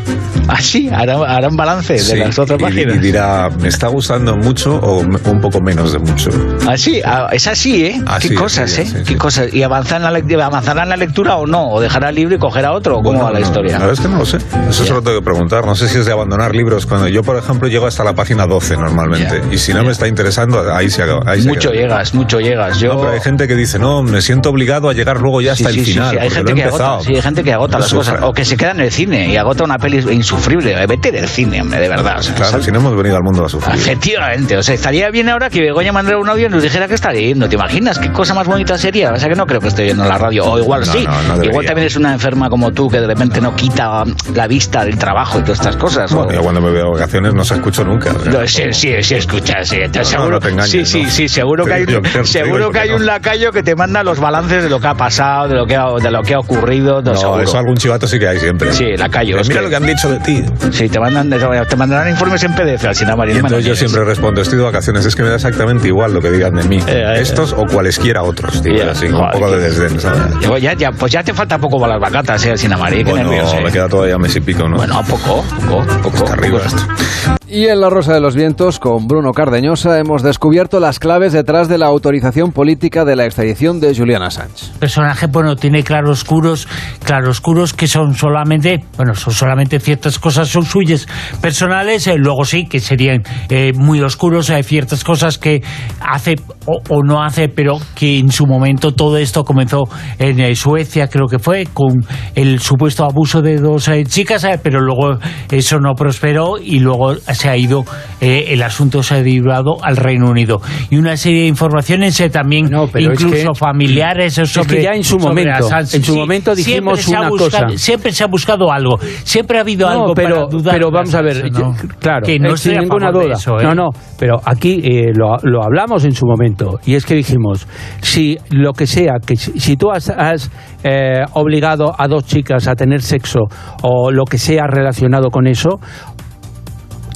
[0.56, 2.96] Ah, sí, hará, hará un balance de Sí, las otras páginas.
[2.96, 6.30] Y, dirá, ¿me está gustando mucho o un poco menos de mucho?
[6.68, 8.00] Ah, sí, ah, es así, ¿eh?
[8.06, 9.02] Así Qué cosas, sí, ¿eh?
[9.06, 9.52] Qué cosas.
[9.52, 11.68] ¿Y avanzar en la lec- avanzará en la lectura o no?
[11.70, 12.94] ¿O dejará el libro y cogerá otro?
[12.98, 13.72] ¿O ¿Cómo Bueno, va la no, historia?
[13.72, 14.38] La verdad es que no lo sé.
[14.68, 15.66] Eso se lo tengo que preguntar.
[15.66, 16.86] No sé si es de abandonar libros.
[16.86, 19.42] Cuando yo, por ejemplo, llego hasta la página 12 normalmente.
[19.48, 19.52] Ya.
[19.54, 21.22] Y si no me está interesando, ahí se acaba.
[21.26, 21.80] ahí se mucho queda.
[21.82, 22.78] llegas, mucho llegas.
[22.78, 22.94] Yo...
[22.94, 25.70] No, pero hay gente que dice, no, me siento obligado a llegar luego ya hasta
[25.70, 26.10] sí, el sí, final.
[26.12, 28.18] sí, Hay gente que agota, sí, hay gente que agota No las cosas.
[28.22, 29.96] O que se queda en el cine y agota una peli
[30.36, 30.86] insufrible.
[30.86, 32.18] Vete del cine, hombre, de verdad.
[32.18, 33.74] o sea, Claro, si no hemos venido al mundo a sufrir.
[33.76, 36.94] Efectivamente, o sea, estaría bien ahora que Begoña mandara un audio y nos dijera que
[36.94, 37.48] está leyendo.
[37.48, 39.12] ¿Te imaginas qué cosa más bonita sería?
[39.12, 40.44] O sea, que no creo que esté viendo la radio.
[40.44, 41.06] O igual No, sí.
[41.06, 44.84] no, igual también es una enferma como tú que de repente no quita la vista
[44.84, 46.12] del trabajo y todas estas cosas.
[46.12, 48.12] Bueno, o- yo cuando me veo vacaciones no se escucho nunca.
[48.12, 51.64] o sea, No, sí, sí, sí, escucha, sí, seguro, te engañes, sí, sí, sí, seguro
[51.64, 51.86] que hay,
[52.24, 55.48] seguro que hay un lacayo que te manda los balances de lo que ha pasado,
[55.48, 57.42] de lo que ha, de lo que ha ocurrido, no, seguro.
[57.42, 58.72] eso algún chivato sí que hay siempre.
[58.72, 60.44] Sí, lacayo, Mira que- lo que han dicho de ti.
[60.72, 63.34] Sí, te mandan, te mandarán informes en PDF al final, María.
[63.34, 66.20] Y entonces yo siempre respondo, estoy de vacaciones, es que me da exactamente igual lo
[66.20, 66.78] que digan de mí.
[66.78, 68.56] Eh, eh, Estos o cualesquiera otros,
[68.90, 70.38] así, con un poco de desdén, ¿sabes?
[70.40, 73.30] Digo, ya, ya, pues ya te falta poco para las vacatas, eh, Sina María, Bueno,
[73.30, 73.60] nervios, eh.
[73.64, 74.76] me queda todavía mes y pico, ¿no?
[74.76, 76.16] Bueno, poco, poco, poco.
[76.16, 76.76] Hasta arriba poco.
[76.76, 77.35] esto.
[77.48, 81.68] Y en La Rosa de los Vientos, con Bruno Cardeñosa, hemos descubierto las claves detrás
[81.68, 84.72] de la autorización política de la extradición de Julian Assange.
[84.72, 86.66] El personaje, bueno, tiene claroscuros,
[87.04, 91.06] claroscuros que son solamente, bueno, son solamente ciertas cosas, son suyas
[91.40, 95.62] personales, eh, luego sí, que serían eh, muy oscuros, hay ciertas cosas que
[96.00, 99.84] hace o, o, no hace, pero que en su momento todo esto comenzó
[100.18, 102.04] en eh, Suecia, creo que fue, con
[102.34, 105.16] el supuesto abuso de dos chicas, pero luego
[105.48, 107.84] eso no prosperó y luego se ha ido,
[108.20, 110.60] eh, el asunto se ha derivado al Reino Unido.
[110.90, 114.92] Y una serie de informaciones eh, también, incluso es que, familiares, sobre, es que ya
[114.92, 117.78] en su momento, en su momento dijimos una buscado, cosa.
[117.78, 120.74] Siempre se ha buscado algo, siempre ha habido no, algo pero, para dudar.
[120.74, 121.74] Pero vamos a ver, ¿no?
[122.00, 123.34] claro, que no eh, sin ninguna duda.
[123.34, 123.62] Eso, ¿eh?
[123.62, 127.66] No, no, pero aquí eh, lo, lo, hablamos en su momento y es que dijimos,
[128.00, 130.50] si lo que sea, que si, si tú has, has
[130.84, 133.40] eh, obligado a dos chicas a tener sexo
[133.82, 135.80] o lo que sea relacionado con eso,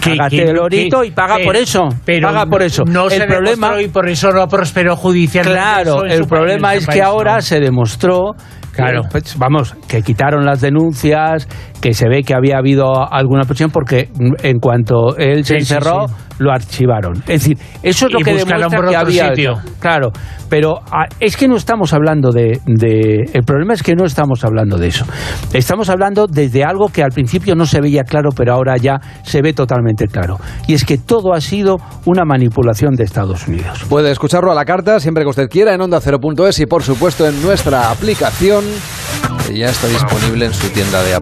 [0.00, 1.88] que, Hágate el orito y paga por eso.
[2.04, 2.84] Pero paga por eso.
[2.84, 5.60] No el se problema y por eso no prosperó judicialmente.
[5.60, 7.42] Claro, el problema es que ahora no.
[7.42, 8.34] se demostró
[8.72, 9.02] Claro.
[9.10, 11.48] Pues, vamos, que quitaron las denuncias,
[11.80, 14.10] que se ve que había habido alguna presión porque
[14.42, 16.34] en cuanto él se sí, encerró, sí, sí.
[16.38, 17.16] lo archivaron.
[17.26, 19.28] Es decir, eso es lo y que demuestra por que otro había.
[19.28, 19.54] Sitio.
[19.78, 20.10] Claro,
[20.48, 24.44] pero a, es que no estamos hablando de, de, El problema es que no estamos
[24.44, 25.06] hablando de eso.
[25.52, 29.40] Estamos hablando desde algo que al principio no se veía claro, pero ahora ya se
[29.40, 30.38] ve totalmente claro.
[30.66, 33.84] Y es que todo ha sido una manipulación de Estados Unidos.
[33.88, 37.26] Puede escucharlo a la carta siempre que usted quiera en onda 0.es y por supuesto
[37.26, 38.64] en nuestra aplicación
[39.46, 41.14] que ya está disponible en su tienda de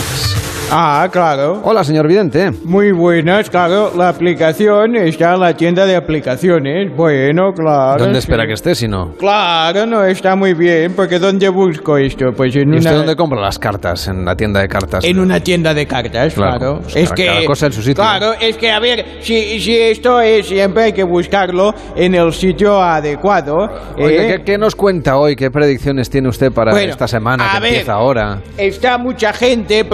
[0.00, 0.49] aplicaciones.
[0.72, 1.60] Ah, claro.
[1.64, 2.52] Hola, señor Vidente.
[2.64, 3.92] Muy buenas, claro.
[3.96, 6.94] La aplicación está en la tienda de aplicaciones.
[6.94, 8.04] Bueno, claro.
[8.04, 8.26] ¿Dónde sí.
[8.26, 9.14] espera que esté si no?
[9.18, 12.26] Claro, no está muy bien, porque ¿dónde busco esto?
[12.36, 12.98] Pues en ¿Y usted una...
[12.98, 14.06] dónde compra las cartas?
[14.06, 15.02] En la tienda de cartas.
[15.04, 16.58] En una tienda de cartas, claro.
[16.58, 17.94] Claro, pues es cada- que cada cosa en su sitio.
[18.04, 22.32] Claro, es que a ver, si, si esto es siempre hay que buscarlo en el
[22.32, 23.68] sitio adecuado.
[23.96, 24.36] Oiga, ¿eh?
[24.38, 25.34] ¿qué, qué nos cuenta hoy?
[25.34, 27.68] ¿Qué predicciones tiene usted para Bueno, esta semana que ver.
[27.72, 28.38] empieza ahora?
[28.56, 29.84] Está mucha gente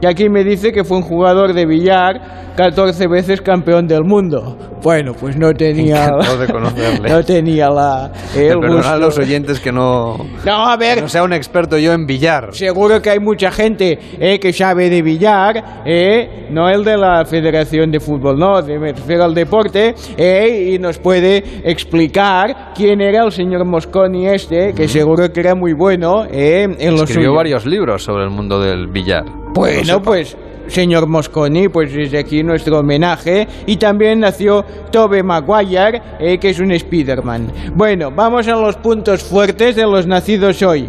[0.04, 4.56] que aquí me dice que fue un jugador de billar 14 veces campeón del mundo.
[4.82, 6.10] Bueno, pues no tenía...
[6.38, 7.08] De conocerle.
[7.08, 8.12] No tenía la...
[8.36, 8.98] el perdonad a gusto.
[8.98, 12.48] los oyentes que no, No, a ver, que no sea un experto yo en billar.
[12.52, 17.24] Seguro que hay mucha gente eh, que sabe de billar, eh, no el de la
[17.24, 23.00] Federación de Fútbol, no, de- me refiero al deporte, eh, y nos puede explicar quién
[23.00, 27.34] era el señor Mosconi este, que seguro que era muy bueno eh, en Escribió suyo.
[27.34, 29.43] varios libros sobre el mundo del billar.
[29.54, 30.36] Bueno, pues,
[30.66, 33.46] señor Mosconi, pues desde aquí nuestro homenaje.
[33.66, 37.52] Y también nació Tobe Maguire, eh, que es un Spiderman.
[37.74, 40.88] Bueno, vamos a los puntos fuertes de los nacidos hoy.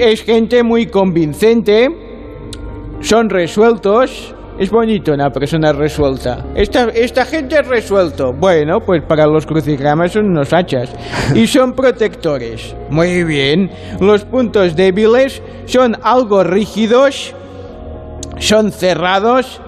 [0.00, 1.90] Es gente muy convincente,
[3.00, 4.32] son resueltos.
[4.58, 6.46] Es bonito una persona resuelta.
[6.54, 8.32] Esta, esta gente es resuelto.
[8.32, 10.94] Bueno, pues para los crucigramas son unos hachas.
[11.34, 12.74] Y son protectores.
[12.88, 13.70] Muy bien.
[14.00, 17.34] Los puntos débiles son algo rígidos,
[18.38, 19.60] son cerrados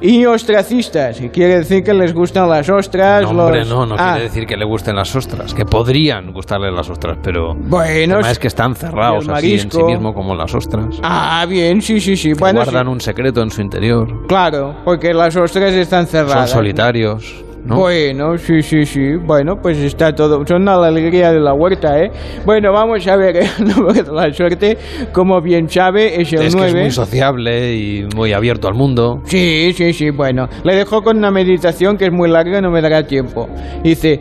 [0.00, 1.20] y ostracistas.
[1.22, 3.22] Y quiere decir que les gustan las ostras.
[3.22, 6.32] No, hombre, los- no, no Ah, quiere decir que le gusten las ostras, que podrían
[6.32, 10.12] gustarle las ostras, pero Bueno, el tema es que están cerrados así en sí mismo
[10.12, 10.98] como las ostras.
[11.02, 12.28] Ah, bien, sí, sí, sí.
[12.28, 12.92] que Bueno, guardan sí.
[12.92, 14.26] un secreto en su interior.
[14.28, 16.50] Claro, porque las ostras están Son cerradas.
[16.50, 17.76] solitarios, ¿no?
[17.76, 19.16] Bueno, sí, sí, sí.
[19.16, 20.46] Bueno, pues está todo.
[20.46, 22.10] Son la alegría de la huerta, ¿eh?
[22.44, 24.78] Bueno, vamos a ver de la suerte.
[25.12, 26.66] Como bien sabe, es el es que 9.
[26.66, 29.20] es muy sociable y muy abierto al mundo.
[29.24, 30.48] Sí, sí, sí, bueno.
[30.64, 33.48] Le dejo con una meditación que es muy larga, no me dará tiempo.
[33.82, 34.20] Dice,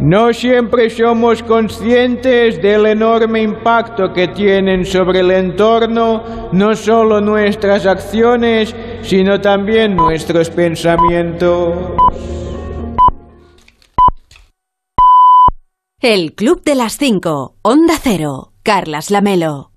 [0.00, 7.86] no siempre somos conscientes del enorme impacto que tienen sobre el entorno no solo nuestras
[7.86, 11.72] acciones, sino también nuestros pensamientos.
[16.02, 17.56] El Club de las 5.
[17.62, 18.52] Onda Cero.
[18.62, 19.72] Carlas Lamelo.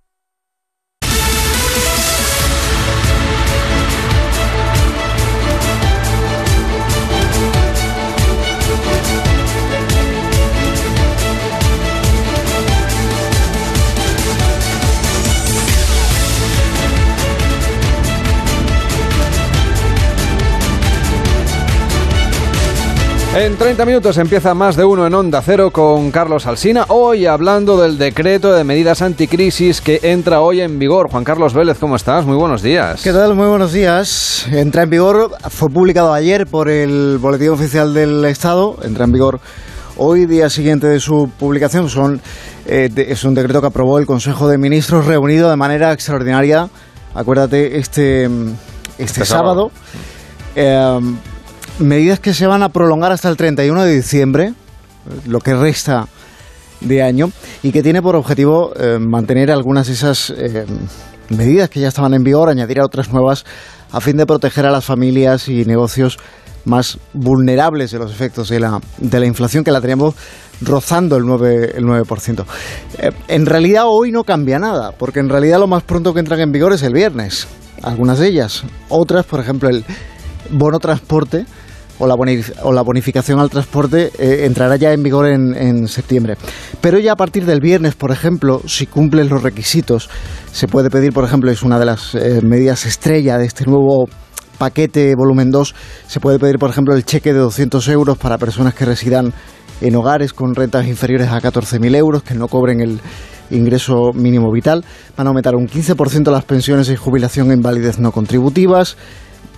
[23.35, 26.85] En 30 minutos empieza más de uno en Onda Cero con Carlos Alsina.
[26.89, 31.09] Hoy hablando del decreto de medidas anticrisis que entra hoy en vigor.
[31.11, 32.25] Juan Carlos Vélez, ¿cómo estás?
[32.25, 33.03] Muy buenos días.
[33.03, 33.35] ¿Qué tal?
[33.35, 34.47] Muy buenos días.
[34.51, 39.39] Entra en vigor, fue publicado ayer por el Boletín Oficial del Estado, entra en vigor
[39.97, 41.87] hoy, día siguiente de su publicación.
[41.87, 42.19] Son,
[42.65, 46.67] eh, es un decreto que aprobó el Consejo de Ministros reunido de manera extraordinaria,
[47.13, 48.41] acuérdate, este, este,
[48.97, 49.69] Este sábado.
[49.69, 49.71] sábado.
[50.55, 50.99] Eh,
[51.79, 54.53] medidas que se van a prolongar hasta el 31 de diciembre,
[55.25, 56.07] lo que resta
[56.81, 57.31] de año,
[57.63, 60.65] y que tiene por objetivo eh, mantener algunas de esas eh,
[61.29, 63.45] medidas que ya estaban en vigor, añadir a otras nuevas,
[63.91, 66.19] a fin de proteger a las familias y negocios
[66.65, 70.15] más vulnerables de los efectos de la, de la inflación que la tenemos
[70.61, 71.73] rozando el 9%.
[71.75, 72.45] El 9%.
[72.97, 76.39] Eh, en realidad hoy no cambia nada, porque en realidad lo más pronto que entran
[76.39, 77.47] en vigor es el viernes,
[77.81, 78.63] algunas de ellas.
[78.89, 79.85] Otras, por ejemplo, el
[80.51, 81.45] bono transporte
[81.99, 82.15] o la,
[82.63, 86.35] o la bonificación al transporte eh, entrará ya en vigor en, en septiembre.
[86.81, 90.09] Pero ya a partir del viernes, por ejemplo, si cumplen los requisitos,
[90.51, 94.07] se puede pedir, por ejemplo, es una de las eh, medidas estrella de este nuevo
[94.57, 95.75] paquete volumen 2,
[96.07, 99.33] se puede pedir, por ejemplo, el cheque de 200 euros para personas que residan
[99.81, 102.99] en hogares con rentas inferiores a 14.000 euros, que no cobren el
[103.49, 104.83] ingreso mínimo vital.
[105.17, 108.97] Van a aumentar un 15% las pensiones y jubilación e invalidez no contributivas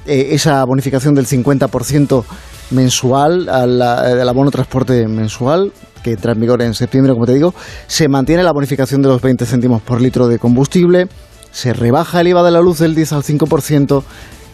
[0.05, 2.23] eh, esa bonificación del 50%
[2.71, 5.71] mensual al a- del abono transporte mensual
[6.03, 7.53] que entra en vigor en septiembre, como te digo,
[7.87, 11.07] se mantiene la bonificación de los 20 céntimos por litro de combustible,
[11.51, 14.03] se rebaja el IVA de la luz del 10 al 5%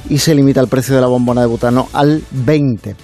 [0.10, 2.96] y se limita el precio de la bombona de butano al 20.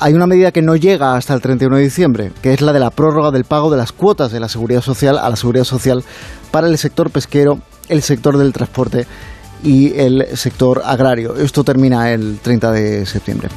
[0.00, 2.80] Hay una medida que no llega hasta el 31 de diciembre, que es la de
[2.80, 6.02] la prórroga del pago de las cuotas de la seguridad social a la seguridad social
[6.50, 7.58] para el sector pesquero,
[7.90, 9.06] el sector del transporte
[9.64, 11.36] y el sector agrario.
[11.36, 13.48] Esto termina el 30 de septiembre.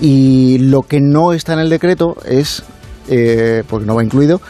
[0.00, 2.64] Y lo que no está en el decreto es,
[3.08, 4.40] eh, porque no va incluido,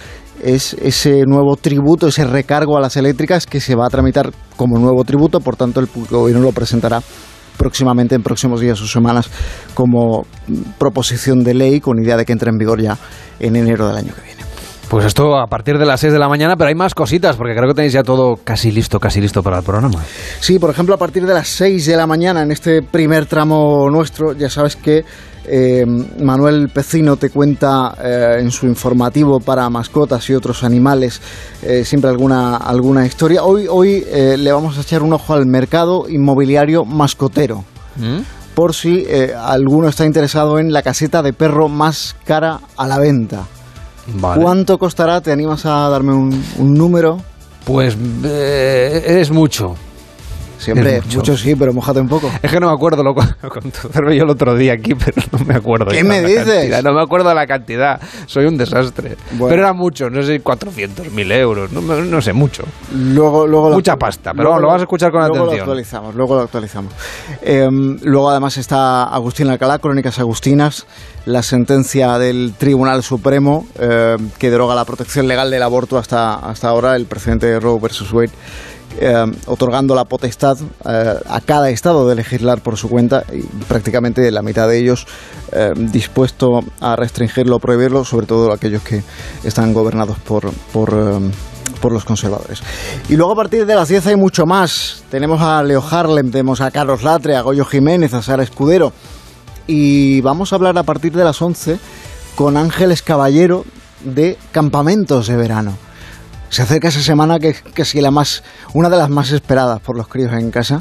[0.43, 4.79] es ese nuevo tributo, ese recargo a las eléctricas que se va a tramitar como
[4.79, 7.03] nuevo tributo, por tanto el gobierno lo presentará
[7.57, 9.31] próximamente, en próximos días o semanas,
[9.75, 12.99] como mm, proposición de ley con idea de que entre en vigor ya
[13.38, 14.44] en enero del año que viene.
[14.88, 17.55] Pues esto a partir de las 6 de la mañana, pero hay más cositas, porque
[17.55, 20.01] creo que tenéis ya todo casi listo, casi listo para el programa.
[20.40, 23.88] Sí, por ejemplo, a partir de las 6 de la mañana, en este primer tramo
[23.90, 25.05] nuestro, ya sabes que
[25.47, 25.85] eh,
[26.20, 31.20] Manuel Pecino te cuenta eh, en su informativo para mascotas y otros animales
[31.62, 33.44] eh, siempre alguna, alguna historia.
[33.44, 34.05] Hoy, hoy
[34.38, 37.64] le vamos a echar un ojo al mercado inmobiliario mascotero.
[38.55, 43.47] Por si alguno está interesado en la caseta de perro más cara a la venta.
[44.07, 44.43] Vale.
[44.43, 45.21] ¿Cuánto costará?
[45.21, 47.19] ¿Te animas a darme un, un número?
[47.64, 49.75] Pues eh, es mucho.
[50.64, 51.18] Siempre, mucho.
[51.18, 52.31] mucho sí, pero mojate un poco.
[52.42, 53.27] Es que no me acuerdo, lo con
[54.14, 55.87] yo el otro día aquí, pero no me acuerdo.
[55.87, 56.44] ¿Qué me dices?
[56.46, 56.83] cantidad.
[56.83, 59.16] No me acuerdo de la cantidad, soy un desastre.
[59.33, 59.48] Bueno.
[59.48, 62.64] Pero era mucho, no sé, 400.000 euros, no, sé, mucho.
[62.94, 65.57] Luego, luego lo- Mucha pasta, pero luego lo vas a escuchar con luego atención.
[65.59, 66.92] Lo actualizamos, luego lo actualizamos.
[67.42, 67.68] Eh,
[68.03, 70.87] luego además está Agustín Alcalá, Crónicas Agustinas,
[71.27, 76.68] la sentencia del Tribunal Supremo eh, que deroga la protección legal del aborto hasta, hasta
[76.68, 78.31] ahora, el presidente Roe versus Wade.
[79.01, 84.31] Eh, otorgando la potestad eh, a cada estado de legislar por su cuenta y prácticamente
[84.31, 85.07] la mitad de ellos
[85.53, 89.03] eh, dispuesto a restringirlo o prohibirlo, sobre todo aquellos que
[89.43, 91.21] están gobernados por, por,
[91.81, 92.63] por los conservadores.
[93.09, 95.03] Y luego a partir de las 10 hay mucho más.
[95.11, 98.92] Tenemos a Leo Harlem, tenemos a Carlos Latre, a Goyo Jiménez, a Sara Escudero.
[99.67, 101.79] Y vamos a hablar a partir de las 11
[102.35, 103.65] con Ángeles Caballero
[104.05, 105.73] de campamentos de verano.
[106.49, 108.42] Se acerca esa semana que es casi la más,
[108.75, 110.81] una de las más esperadas por los críos en casa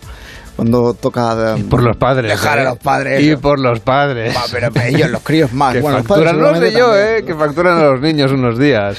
[0.56, 2.66] cuando toca por los padres dejar a ¿eh?
[2.66, 3.42] los padres y eso.
[3.42, 6.72] por los padres Va, pero ellos los críos más que bueno, los facturan, padres sé
[6.72, 7.18] seguramente yo también.
[7.18, 8.98] eh que facturan a los niños unos días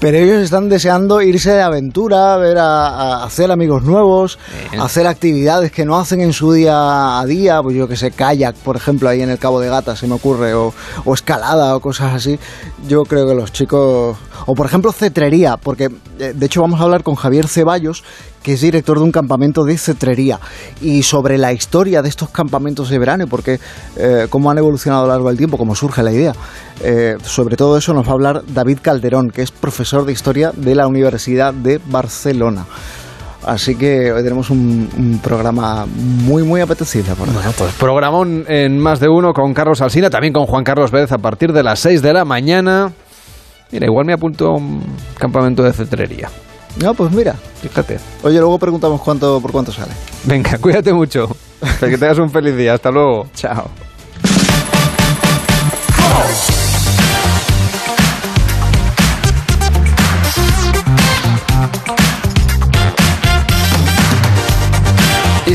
[0.00, 4.38] pero ellos están deseando irse de aventura, ver a, a hacer amigos nuevos,
[4.80, 8.56] hacer actividades que no hacen en su día a día, pues yo que sé, kayak,
[8.56, 10.74] por ejemplo, ahí en el Cabo de Gata se me ocurre, o,
[11.04, 12.38] o escalada o cosas así.
[12.86, 14.16] Yo creo que los chicos,
[14.46, 18.04] o por ejemplo cetrería, porque eh, de hecho vamos a hablar con Javier Ceballos,
[18.46, 20.38] que es director de un campamento de cetrería,
[20.80, 23.58] y sobre la historia de estos campamentos de verano, y porque
[23.96, 26.32] eh, cómo han evolucionado a lo largo del tiempo, cómo surge la idea.
[26.80, 30.52] Eh, sobre todo eso nos va a hablar David Calderón, que es profesor de historia
[30.54, 32.66] de la Universidad de Barcelona.
[33.44, 37.16] Así que hoy tenemos un, un programa muy, muy apetecible.
[37.16, 40.92] Por bueno, pues programón en más de uno con Carlos Alsina, también con Juan Carlos
[40.92, 42.92] Vélez a partir de las 6 de la mañana.
[43.72, 44.84] Mira, igual me apunto a un
[45.18, 46.30] campamento de cetrería.
[46.82, 47.34] No, pues mira.
[47.62, 47.98] Fíjate.
[48.22, 49.92] Oye, luego preguntamos cuánto por cuánto sale.
[50.24, 51.34] Venga, cuídate mucho.
[51.80, 52.74] que tengas un feliz día.
[52.74, 53.28] Hasta luego.
[53.34, 53.70] Chao.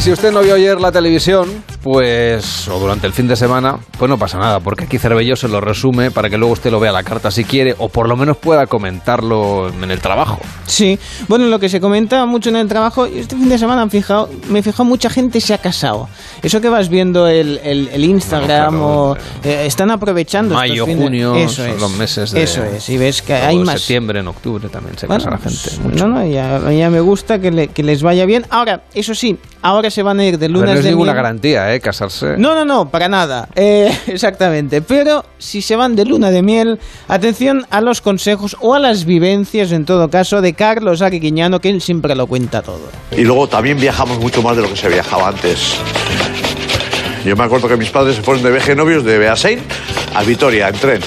[0.01, 3.77] Y si usted no vio ayer la televisión, pues, o durante el fin de semana,
[3.99, 6.79] pues no pasa nada, porque aquí Cervello se lo resume para que luego usted lo
[6.79, 10.39] vea a la carta si quiere, o por lo menos pueda comentarlo en el trabajo.
[10.65, 10.97] Sí,
[11.27, 14.27] bueno, lo que se comenta mucho en el trabajo, este fin de semana han fijado,
[14.49, 16.09] me he fijado, mucha gente se ha casado.
[16.41, 20.85] Eso que vas viendo el, el, el Instagram Bueno, o eh, están aprovechando estos Mayo,
[20.87, 22.41] fines- junio, eso son es, los meses de...
[22.41, 23.79] Eso es, y ves que hay en más...
[23.81, 25.69] septiembre, en octubre también se Bueno, casa la gente.
[25.83, 28.47] pues, no, no, ya, ya me gusta que, le- que les vaya bien.
[28.49, 31.11] Ahora, eso sí, ahora se van a ir de A ver, no es de ninguna
[31.13, 31.23] miel.
[31.23, 31.79] garantía, ¿eh?
[31.79, 32.35] Casarse.
[32.37, 33.47] No, no, no, para nada.
[33.55, 34.81] Eh, exactamente.
[34.81, 39.05] Pero si se van de luna de miel, atención a los consejos o a las
[39.05, 42.81] vivencias, en todo caso, de Carlos Ariquiñano, que él siempre lo cuenta todo.
[43.11, 45.75] Y luego también viajamos mucho más de lo que se viajaba antes.
[47.25, 49.59] Yo me acuerdo que mis padres se fueron de viaje novios de Beasain
[50.15, 51.01] a Vitoria en tren.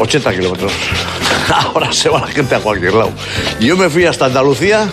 [0.00, 0.72] 80 kilómetros.
[1.52, 3.10] Ahora se va la gente a cualquier lado.
[3.60, 4.88] Yo me fui hasta Andalucía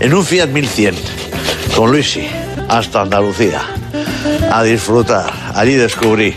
[0.00, 1.29] en un Fiat 1100
[1.76, 2.28] con Luisi
[2.68, 3.62] hasta Andalucía
[4.50, 5.32] a disfrutar.
[5.54, 6.34] Allí descubrí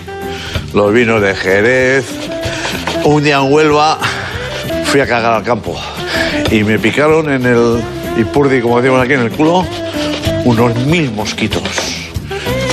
[0.73, 2.05] los vinos de Jerez.
[3.03, 3.99] Un día en Huelva
[4.85, 5.75] fui a cagar al campo
[6.51, 7.83] y me picaron en el
[8.17, 9.65] Ipurdi, como decimos aquí, en el culo,
[10.45, 11.63] unos mil mosquitos.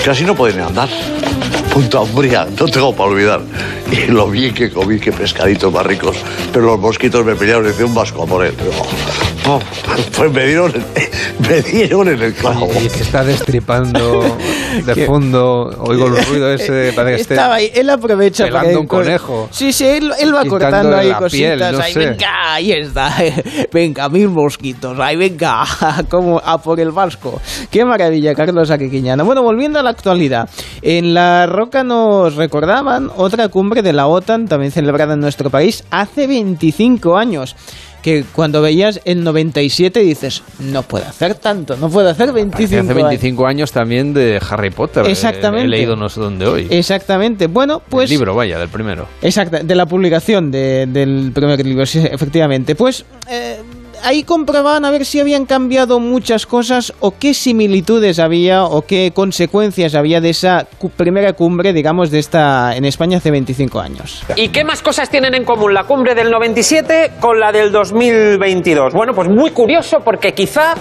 [0.05, 0.89] Casi no pueden andar.
[1.73, 3.41] Punta Umbría, no tengo para olvidar.
[3.91, 6.17] Y lo bien que comí, qué pescaditos más ricos.
[6.53, 8.45] Pero los mosquitos me pillaron y hice un vasco a por.
[9.53, 9.59] Oh,
[10.17, 10.73] pues me dieron,
[11.49, 12.69] me dieron en el clavo.
[12.73, 14.37] Y que está destripando
[14.87, 18.71] de fondo, oigo el ruido ese, parece que esté Estaba ahí, él aprovecha para pelando
[18.73, 19.49] ir un con- conejo.
[19.51, 21.57] Sí, sí, él, él va cortando ahí la cositas.
[21.57, 21.99] piel, no ahí, sé.
[21.99, 23.13] venga, ahí está.
[23.73, 24.99] Venga, mil mosquitos.
[25.01, 25.65] Ahí, venga,
[26.09, 27.41] como a por el vasco.
[27.71, 29.23] Qué maravilla, Carlos Aquiquiñana.
[29.25, 30.49] Bueno, volviendo a la actualidad.
[30.83, 35.83] En La Roca nos recordaban otra cumbre de la OTAN, también celebrada en nuestro país,
[35.91, 37.57] hace 25 años.
[38.03, 42.79] Que cuando veías el 97 dices, no puede hacer tanto, no puede hacer 25 Que
[42.81, 43.09] hace años.
[43.09, 45.07] 25 años también de Harry Potter.
[45.07, 45.67] eh, Exactamente.
[45.67, 46.67] He leído no sé dónde hoy.
[46.71, 47.47] Exactamente.
[47.47, 48.11] Bueno, pues...
[48.11, 49.07] El libro, vaya, del primero.
[49.23, 52.75] Exacto, de la publicación de- del primer libro, sí, efectivamente.
[52.75, 53.50] Pues eh,
[54.05, 59.13] ahí comprobaban a ver si habían cambiado muchas cosas o qué similitudes había o qué
[59.15, 64.23] consecuencias había de esa primera cumbre, digamos, de esta en España hace 25 años.
[64.37, 68.93] ¿Y qué más cosas tienen en común la cumbre del 97 con la del 2022?
[68.93, 70.75] Bueno, pues muy curioso porque quizá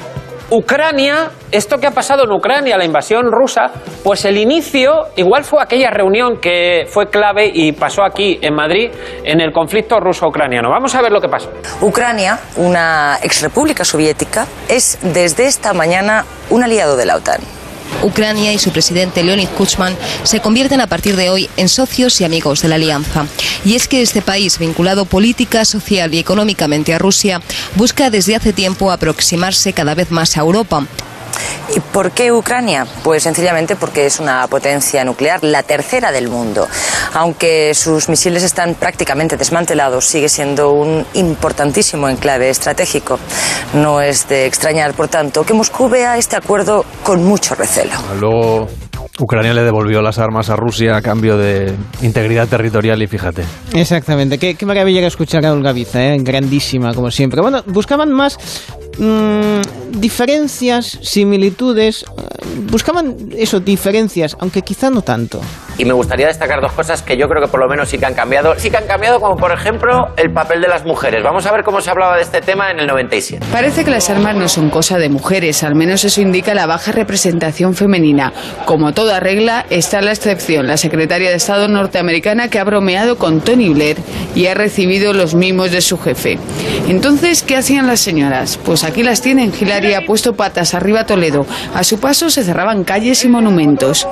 [0.52, 3.72] Ucrania, esto que ha pasado en Ucrania, la invasión rusa,
[4.04, 8.90] pues el inicio igual fue aquella reunión que fue clave y pasó aquí en Madrid
[9.24, 10.70] en el conflicto ruso-ucraniano.
[10.72, 11.52] Vamos a ver lo que pasó.
[11.82, 17.59] Ucrania, una exrepública soviética, es desde esta mañana un aliado de la OTAN.
[18.04, 22.24] Ucrania y su presidente Leonid Kuchman se convierten a partir de hoy en socios y
[22.24, 23.26] amigos de la alianza.
[23.66, 27.42] Y es que este país, vinculado política, social y económicamente a Rusia,
[27.76, 30.86] busca desde hace tiempo aproximarse cada vez más a Europa.
[31.76, 32.86] ¿Y por qué Ucrania?
[33.04, 36.68] Pues sencillamente porque es una potencia nuclear, la tercera del mundo.
[37.14, 43.20] Aunque sus misiles están prácticamente desmantelados, sigue siendo un importantísimo enclave estratégico.
[43.74, 47.94] No es de extrañar, por tanto, que Moscú vea este acuerdo con mucho recelo.
[48.20, 48.68] Luego
[49.20, 53.44] Ucrania le devolvió las armas a Rusia a cambio de integridad territorial y fíjate.
[53.74, 56.18] Exactamente, qué, qué maravilla que escuchar a Olga Biza, ¿eh?
[56.20, 57.42] grandísima como siempre.
[57.42, 58.38] Bueno, buscaban más
[59.00, 62.06] mm, diferencias, similitudes,
[62.70, 65.42] buscaban eso, diferencias, aunque quizá no tanto.
[65.78, 68.06] Y me gustaría destacar dos cosas que yo creo que por lo menos sí que
[68.06, 68.54] han cambiado.
[68.58, 71.24] Sí que han cambiado, como por ejemplo el papel de las mujeres.
[71.24, 73.46] Vamos a ver cómo se hablaba de este tema en el 97.
[73.50, 76.92] Parece que las armas no son cosa de mujeres, al menos eso indica la baja
[76.92, 78.34] representación femenina.
[78.66, 83.40] Como toda regla, está la excepción, la secretaria de Estado norteamericana que ha bromeado con
[83.40, 83.98] Tony Blair
[84.36, 86.40] y ha recibido los mimos de su jefe.
[86.90, 88.60] Entonces, ¿qué hacían las señoras?
[88.66, 89.54] Pues aquí las tienen.
[89.58, 91.46] Hillary ha puesto patas arriba a Toledo.
[91.74, 94.08] A su paso se cerraban calles y monumentos.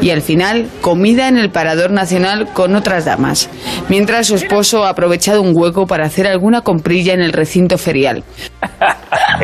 [0.00, 3.48] Y al final, comida en el Parador Nacional con otras damas.
[3.88, 8.24] Mientras su esposo ha aprovechado un hueco para hacer alguna comprilla en el recinto ferial.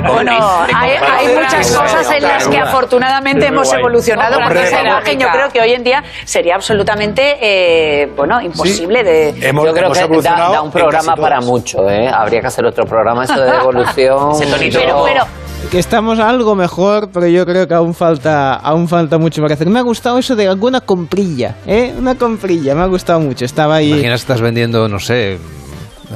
[0.07, 0.33] Bueno,
[0.75, 5.49] hay, hay muchas cosas en las que afortunadamente hemos evolucionado porque esa imagen yo creo
[5.51, 10.63] que hoy en día sería absolutamente eh, bueno imposible de yo creo que da, da
[10.63, 12.09] un programa para mucho, ¿eh?
[12.09, 14.35] Habría que hacer otro programa esto de evolución.
[14.59, 15.25] Pero, pero
[15.71, 19.69] que estamos algo mejor, pero yo creo que aún falta, aún falta mucho por hacer.
[19.69, 21.93] Me ha gustado eso de alguna comprilla, ¿eh?
[21.99, 23.45] Una comprilla, me ha gustado mucho.
[23.45, 23.91] Estaba ahí.
[23.93, 25.39] Imaginas estás vendiendo, no sé,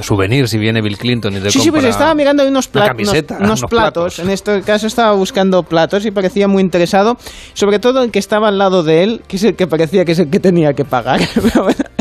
[0.01, 2.73] souvenirs si viene Bill Clinton y te Sí, sí, pues estaba mirando ahí unos, una
[2.73, 4.19] pla- camiseta, unos, unos unos platos.
[4.21, 7.19] En este caso estaba buscando platos y parecía muy interesado.
[7.53, 10.13] Sobre todo el que estaba al lado de él, que es el que parecía que
[10.13, 11.21] es el que tenía que pagar.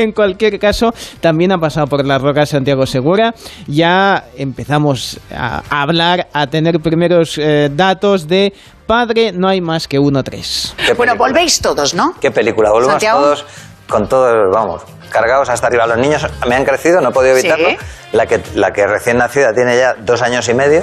[0.00, 3.34] En cualquier caso, también ha pasado por las rocas Santiago Segura.
[3.66, 8.54] Ya empezamos a hablar, a tener primeros eh, datos de
[8.86, 10.74] padre, no hay más que uno tres.
[10.96, 13.20] bueno volvéis todos no Qué película, volvemos Santiago.
[13.20, 13.44] todos
[13.90, 15.86] con todos, vamos, cargados hasta arriba.
[15.86, 17.46] Los niños me han crecido, no he podido Sí.
[17.48, 17.78] evitarlo.
[18.12, 20.82] La que, la que recién nacida tiene ya dos años y medio.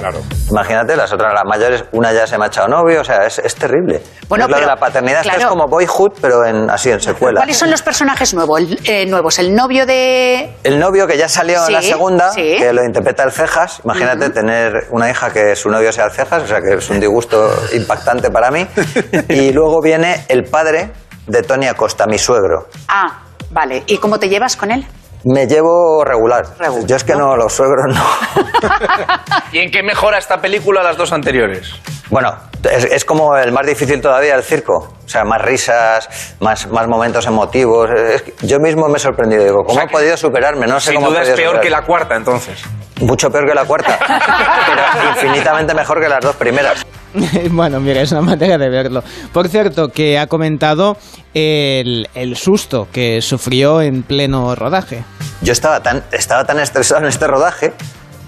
[0.50, 3.38] Imagínate, las otras, las mayores, una ya se me ha echado novio, o sea, es,
[3.38, 4.00] es terrible.
[4.28, 5.40] Bueno, es lo de pero, la paternidad, esto claro.
[5.42, 7.40] es como Boyhood, pero en, así en secuela.
[7.40, 8.60] ¿Cuáles son los personajes nuevos?
[8.60, 9.38] El, eh, nuevos?
[9.38, 10.54] El novio de...
[10.64, 12.56] El novio que ya salió en la segunda, sí.
[12.58, 13.82] que lo interpreta el Cejas.
[13.84, 16.98] Imagínate tener una hija que su novio sea el Cejas, o sea que es un
[16.98, 18.66] disgusto impactante para mí.
[19.28, 20.90] Y luego viene el padre
[21.28, 22.66] de Tony Acosta, mi suegro.
[22.88, 23.20] Ah,
[23.50, 23.84] vale.
[23.86, 24.86] ¿Y cómo te llevas con él?
[25.24, 26.44] Me llevo regular.
[26.86, 28.02] Yo es que no, los suegros no.
[29.52, 31.72] ¿Y en qué mejora esta película a las dos anteriores?
[32.08, 32.34] Bueno,
[32.70, 34.94] es, es como el más difícil todavía el circo.
[35.04, 37.90] O sea, más risas, más, más momentos emotivos.
[37.90, 39.42] Es que yo mismo me he sorprendido.
[39.42, 40.66] Digo, ¿cómo he podido superarme?
[40.66, 42.62] No sé Sin cómo he duda es podido peor que la cuarta, entonces.
[43.00, 43.98] Mucho peor que la cuarta.
[44.06, 46.86] pero infinitamente mejor que las dos primeras.
[47.50, 49.02] bueno, mira, es una manera de verlo.
[49.32, 50.96] Por cierto, que ha comentado
[51.34, 55.04] el, el susto que sufrió en pleno rodaje.
[55.42, 57.72] Yo estaba tan, estaba tan estresado en este rodaje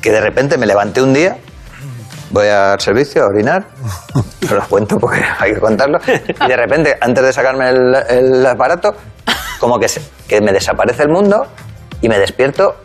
[0.01, 1.37] que de repente me levanté un día,
[2.31, 3.67] voy al servicio a orinar,
[4.45, 8.47] os lo cuento porque hay que contarlo, y de repente, antes de sacarme el, el
[8.47, 8.95] aparato,
[9.59, 11.47] como que, se- que me desaparece el mundo
[12.01, 12.77] y me despierto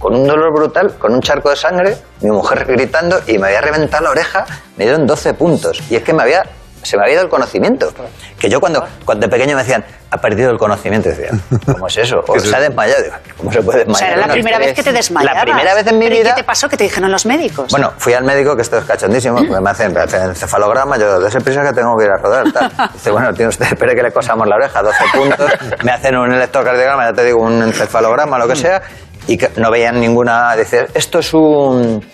[0.00, 3.60] con un dolor brutal, con un charco de sangre, mi mujer gritando y me había
[3.60, 4.46] reventado la oreja,
[4.78, 5.80] me dieron 12 puntos.
[5.90, 6.42] Y es que me había,
[6.82, 7.92] se me había ido el conocimiento.
[8.38, 11.28] Que yo cuando, cuando de pequeño me decían, ha perdido el conocimiento, decía,
[11.66, 12.24] ¿cómo es eso?
[12.26, 13.02] O se ha desmayado.
[13.02, 13.98] Digo, ¿Cómo se puede O desmayar?
[14.08, 15.36] sea, era la primera vez que te desmayabas.
[15.36, 16.30] La primera vez en mi ¿Pero y vida.
[16.34, 16.68] ¿Qué te pasó?
[16.68, 17.70] ¿Qué te dijeron los médicos?
[17.70, 21.20] Bueno, fui al médico, que esto es cachondísimo, porque me hacen, me hacen encefalograma, yo,
[21.20, 22.72] de prisa que tengo que ir a rodar, tal.
[22.94, 25.50] Dice, bueno, tiene usted, espere que le cosamos la oreja, 12 puntos,
[25.84, 28.82] me hacen un electrocardiograma, ya te digo, un encefalograma, lo que sea,
[29.30, 32.04] y que no veían ninguna, dice, esto es un,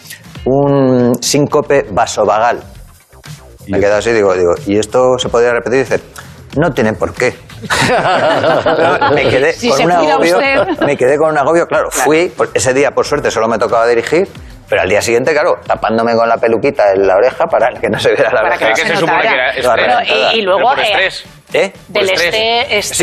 [0.44, 2.62] un síncope vasovagal.
[3.68, 5.78] Me quedo así, digo, digo, ¿y esto se podría repetir?
[5.80, 6.00] Dice,
[6.58, 7.34] no tiene por qué.
[9.14, 10.38] me quedé Si con un agobio,
[10.84, 14.28] me quedé con un agobio, claro, fui, ese día por suerte solo me tocaba dirigir,
[14.68, 17.98] pero al día siguiente, claro, tapándome con la peluquita en la oreja para que no
[17.98, 18.82] se viera la Para que oreja.
[18.88, 20.08] no se supone que era estrés.
[20.34, 21.24] y- y luego, Pero por eh, estrés.
[21.54, 21.72] ¿Eh?
[21.88, 22.26] Del Por Sí,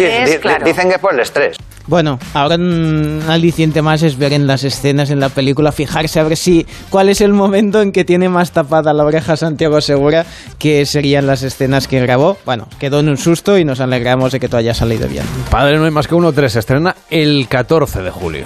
[0.06, 0.66] estrés, di- claro.
[0.66, 1.58] dicen que es por el estrés.
[1.88, 6.24] Bueno, ahora un aliciente más es ver en las escenas en la película, fijarse a
[6.24, 10.26] ver si cuál es el momento en que tiene más tapada la oreja Santiago Segura,
[10.58, 12.38] que serían las escenas que grabó.
[12.46, 15.26] Bueno, quedó en un susto y nos alegramos de que todo haya salido bien.
[15.50, 18.46] Padre no hay más que uno tres estrena el 14 de julio.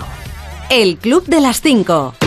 [0.70, 2.27] El Club de las 5.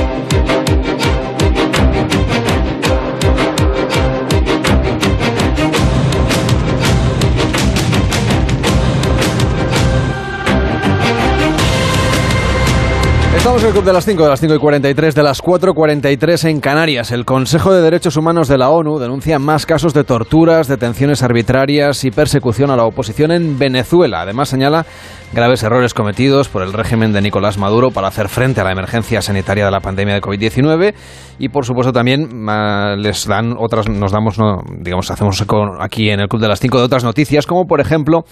[13.60, 16.48] Estamos en el Club de las 5, de las 5 y 43, de las 4.43
[16.48, 17.10] en Canarias.
[17.10, 22.02] El Consejo de Derechos Humanos de la ONU denuncia más casos de torturas, detenciones arbitrarias
[22.04, 24.22] y persecución a la oposición en Venezuela.
[24.22, 24.86] Además señala
[25.34, 29.20] graves errores cometidos por el régimen de Nicolás Maduro para hacer frente a la emergencia
[29.20, 30.94] sanitaria de la pandemia de COVID-19
[31.38, 36.08] y por supuesto también ma, les dan otras, nos damos, no, digamos, hacemos eco aquí
[36.08, 38.24] en el Club de las 5 de otras noticias, como por ejemplo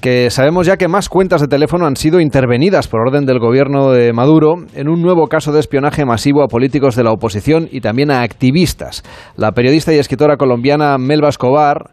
[0.00, 3.90] que sabemos ya que más cuentas de teléfono han sido intervenidas por orden del gobierno
[3.90, 7.80] de Maduro en un nuevo caso de espionaje masivo a políticos de la oposición y
[7.80, 9.02] también a activistas.
[9.36, 11.90] La periodista y escritora colombiana Melba Escobar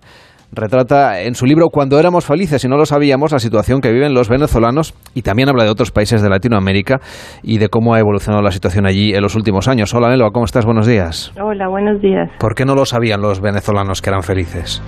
[0.51, 4.13] retrata en su libro Cuando éramos felices y no lo sabíamos la situación que viven
[4.13, 6.99] los venezolanos y también habla de otros países de Latinoamérica
[7.43, 9.93] y de cómo ha evolucionado la situación allí en los últimos años.
[9.93, 10.65] Hola Melba, ¿cómo estás?
[10.65, 11.33] Buenos días.
[11.41, 12.29] Hola, buenos días.
[12.39, 14.81] ¿Por qué no lo sabían los venezolanos que eran felices?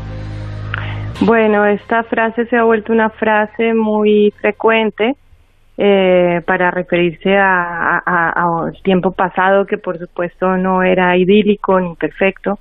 [1.21, 5.15] Bueno, esta frase se ha vuelto una frase muy frecuente
[5.77, 12.59] eh, para referirse a, a, tiempo pasado que por supuesto no era idílico ni perfecto,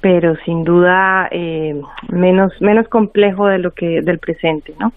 [0.00, 1.74] pero sin duda eh,
[2.10, 4.92] menos menos complejo de lo que del presente, ¿no?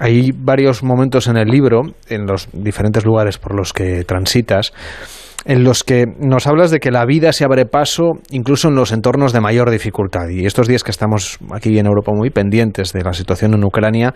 [0.00, 4.72] Hay varios momentos en el libro, en los diferentes lugares por los que transitas,
[5.44, 8.92] en los que nos hablas de que la vida se abre paso incluso en los
[8.92, 10.28] entornos de mayor dificultad.
[10.28, 14.14] Y estos días que estamos aquí en Europa muy pendientes de la situación en Ucrania,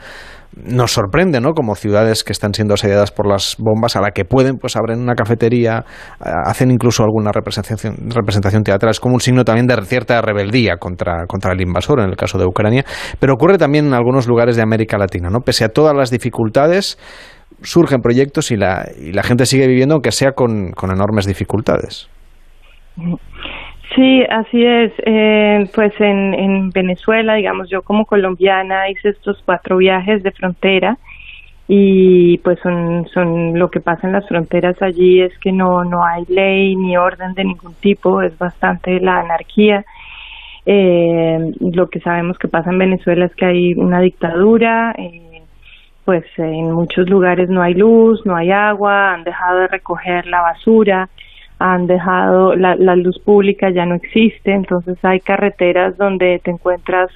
[0.54, 1.54] nos sorprende, ¿no?
[1.54, 5.00] Como ciudades que están siendo asediadas por las bombas, a la que pueden, pues abren
[5.00, 5.84] una cafetería,
[6.24, 8.90] eh, hacen incluso alguna representación, representación teatral.
[8.90, 12.38] Es como un signo también de cierta rebeldía contra, contra el invasor, en el caso
[12.38, 12.84] de Ucrania.
[13.18, 15.40] Pero ocurre también en algunos lugares de América Latina, ¿no?
[15.40, 16.98] Pese a todas las dificultades,
[17.62, 22.08] surgen proyectos y la, y la gente sigue viviendo, aunque sea con, con enormes dificultades.
[23.94, 24.92] Sí, así es.
[25.04, 30.98] Eh, pues en, en Venezuela, digamos, yo como colombiana hice estos cuatro viajes de frontera
[31.68, 36.04] y pues son, son lo que pasa en las fronteras allí es que no, no
[36.04, 39.84] hay ley ni orden de ningún tipo, es bastante la anarquía.
[40.66, 45.31] Eh, lo que sabemos que pasa en Venezuela es que hay una dictadura, eh,
[46.04, 50.40] pues en muchos lugares no hay luz, no hay agua, han dejado de recoger la
[50.40, 51.08] basura,
[51.58, 57.10] han dejado la, la luz pública ya no existe, entonces hay carreteras donde te encuentras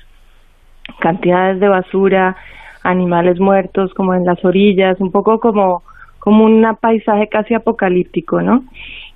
[1.01, 2.37] cantidades de basura,
[2.82, 5.82] animales muertos como en las orillas, un poco como
[6.26, 8.64] como un paisaje casi apocalíptico, ¿no?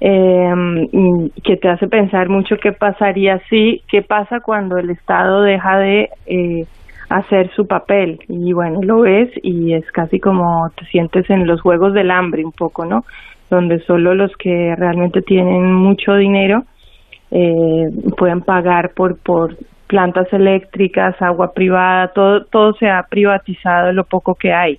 [0.00, 5.76] Eh, que te hace pensar mucho qué pasaría si, qué pasa cuando el Estado deja
[5.78, 6.66] de eh,
[7.10, 11.60] hacer su papel y bueno, lo ves y es casi como te sientes en los
[11.60, 13.04] juegos del hambre un poco, ¿no?
[13.50, 16.62] Donde solo los que realmente tienen mucho dinero
[17.32, 19.56] eh, pueden pagar por por
[19.88, 24.78] plantas eléctricas, agua privada, todo todo se ha privatizado lo poco que hay.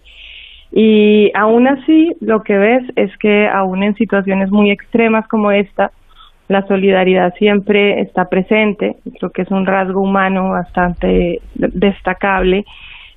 [0.71, 5.91] Y aún así, lo que ves es que aún en situaciones muy extremas como esta,
[6.51, 12.65] la solidaridad siempre está presente, creo que es un rasgo humano bastante destacable,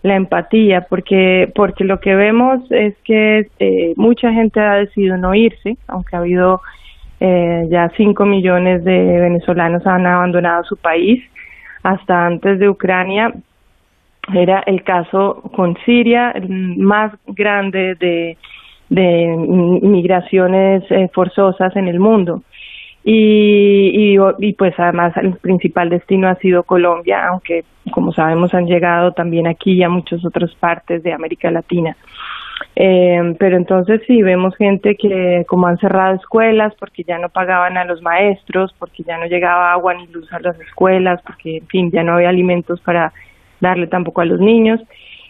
[0.02, 5.34] la empatía, porque, porque lo que vemos es que eh, mucha gente ha decidido no
[5.34, 6.60] irse, aunque ha habido
[7.18, 11.24] eh, ya 5 millones de venezolanos han abandonado su país,
[11.82, 13.32] hasta antes de Ucrania
[14.32, 18.38] era el caso con Siria, más grande de,
[18.90, 19.36] de
[19.82, 22.42] migraciones eh, forzosas en el mundo
[23.06, 29.12] y, y, pues además el principal destino ha sido Colombia, aunque como sabemos han llegado
[29.12, 31.94] también aquí y a muchas otras partes de América Latina.
[32.76, 37.76] Eh, pero entonces sí vemos gente que como han cerrado escuelas porque ya no pagaban
[37.76, 41.66] a los maestros, porque ya no llegaba agua ni luz a las escuelas, porque en
[41.66, 43.12] fin ya no había alimentos para
[43.60, 44.80] darle tampoco a los niños.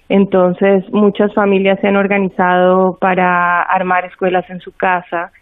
[0.09, 5.33] Entonces muchas familias se han organizado para armar escuelas en su casa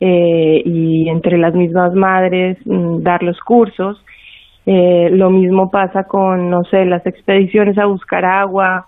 [0.00, 4.04] eh, y entre las mismas madres mm, dar los cursos.
[4.66, 8.86] Eh, lo mismo pasa con, no sé, las expediciones a buscar agua,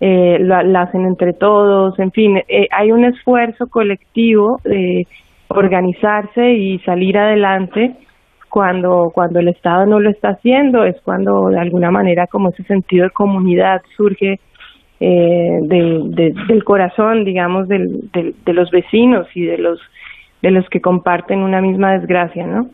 [0.00, 5.06] eh, la, hacen entre todos, en fin, eh, hay un esfuerzo colectivo de
[5.48, 7.96] organizarse y salir adelante
[8.48, 12.62] cuando, cuando el Estado no lo está haciendo, es cuando de alguna manera como ese
[12.62, 14.40] sentido de comunidad surge
[15.00, 19.78] eh, de, del corazón, digamos, del, de los vecinos y de los
[20.42, 22.70] de los que comparten una misma desgracia, ¿no?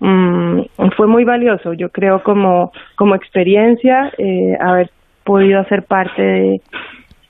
[0.00, 0.62] Mm,
[0.96, 4.90] fue muy valioso, yo creo como, como experiencia eh, haber
[5.24, 6.62] podido hacer parte de,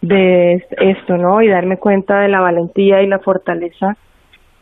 [0.03, 1.41] de esto, ¿no?
[1.41, 3.97] Y darme cuenta de la valentía y la fortaleza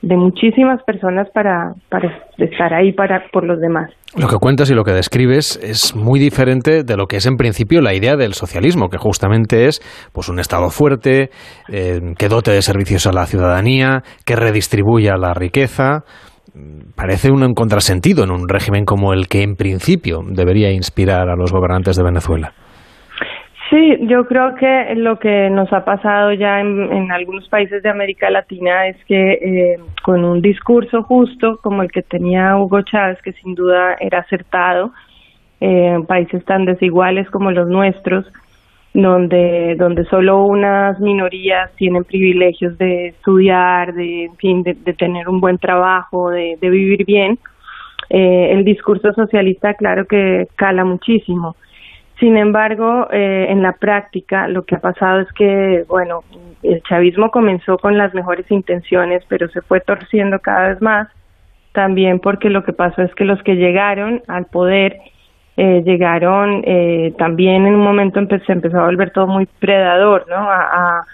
[0.02, 3.90] de muchísimas personas para, para estar ahí para, por los demás.
[4.16, 7.36] Lo que cuentas y lo que describes es muy diferente de lo que es en
[7.36, 9.80] principio la idea del socialismo, que justamente es
[10.12, 11.30] pues un Estado fuerte,
[11.68, 16.04] eh, que dote de servicios a la ciudadanía, que redistribuya la riqueza.
[16.94, 21.52] Parece un contrasentido en un régimen como el que en principio debería inspirar a los
[21.52, 22.54] gobernantes de Venezuela.
[23.68, 28.30] Sí, yo creo que lo que nos ha pasado ya en, algunos países de América
[28.30, 33.32] Latina es que eh, con un discurso justo como el que tenía Hugo Chávez, que
[33.32, 34.92] sin duda era acertado,
[35.60, 38.24] eh, en países tan desiguales como los nuestros,
[38.94, 45.28] donde donde solo unas minorías tienen privilegios de estudiar, de en fin, de, de tener
[45.28, 47.36] un buen trabajo, de, vivir bien.
[48.10, 51.56] Eh, el discurso socialista, claro que cala muchísimo.
[52.18, 56.24] Sin embargo, eh, en la práctica lo que ha pasado es que, bueno,
[56.62, 61.08] el chavismo comenzó con las mejores intenciones, pero se fue torciendo cada vez más,
[61.72, 64.96] también porque lo que pasó es que los que llegaron al poder
[65.58, 70.36] eh, llegaron eh, también en un momento se empezó a volver todo muy predador, ¿no?
[70.36, 71.04] A,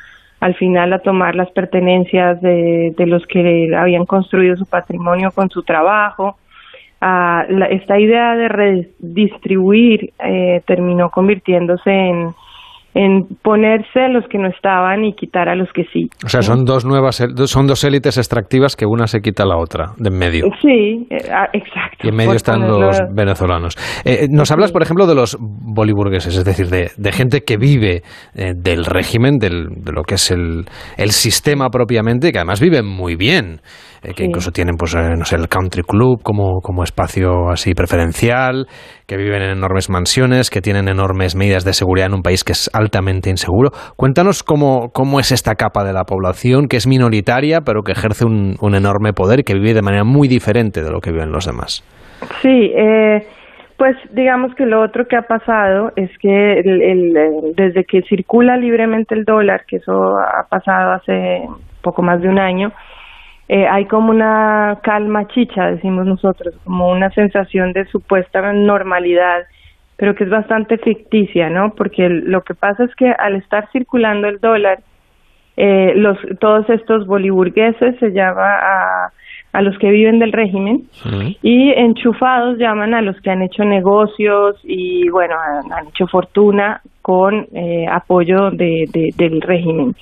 [0.40, 5.62] al final a tomar las pertenencias de los que habían construido su patrimonio con su
[5.62, 6.36] trabajo,
[7.05, 12.28] a la, esta idea de redistribuir eh, terminó convirtiéndose en,
[12.94, 16.09] en ponerse a los que no estaban y quitar a los que sí.
[16.24, 19.57] O sea, son dos nuevas, son dos élites extractivas que una se quita a la
[19.57, 20.44] otra, de en medio.
[20.61, 22.07] Sí, eh, ah, exacto.
[22.07, 23.76] Y en medio están los venezolanos.
[24.05, 28.03] Eh, nos hablas, por ejemplo, de los boliburgueses, es decir, de, de gente que vive
[28.36, 32.86] eh, del régimen, del, de lo que es el, el sistema propiamente, que además viven
[32.86, 33.61] muy bien,
[34.03, 34.24] eh, que Sí.
[34.24, 38.66] incluso tienen, pues, eh, no sé, el country club como, como espacio así preferencial,
[39.07, 42.53] que viven en enormes mansiones, que tienen enormes medidas de seguridad en un país que
[42.53, 43.70] es altamente inseguro.
[43.96, 48.24] Cuéntanos cómo, cómo es esta capa de la población, que es minoritaria, pero que ejerce
[48.24, 51.30] un, un enorme poder y que vive de manera muy diferente de lo que viven
[51.30, 51.82] los demás.
[52.40, 53.26] Sí, eh,
[53.76, 58.03] pues digamos que lo otro que ha pasado es que el, el, eh, desde que
[58.03, 61.46] circula libremente el dólar, que eso ha pasado hace
[61.82, 62.70] poco más de un año,
[63.55, 69.40] eh, hay como una calma chicha, decimos nosotros, como una sensación de supuesta normalidad,
[69.98, 71.74] pero que es bastante ficticia, ¿no?
[71.78, 74.78] Porque lo que pasa es que al estar circulando el dólar,
[75.57, 79.11] eh, los todos estos boliburgueses se llama a,
[79.53, 80.84] a los que viven del régimen
[81.42, 86.80] y enchufados llaman a los que han hecho negocios y bueno han, han hecho fortuna
[87.03, 89.94] con eh, apoyo de, de- del régimen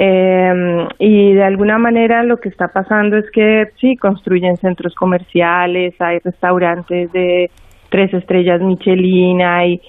[0.00, 6.00] Eh, y de alguna manera lo que está pasando es que sí construyen centros comerciales
[6.00, 7.50] hay restaurantes de
[7.88, 9.80] tres estrellas Michelin hay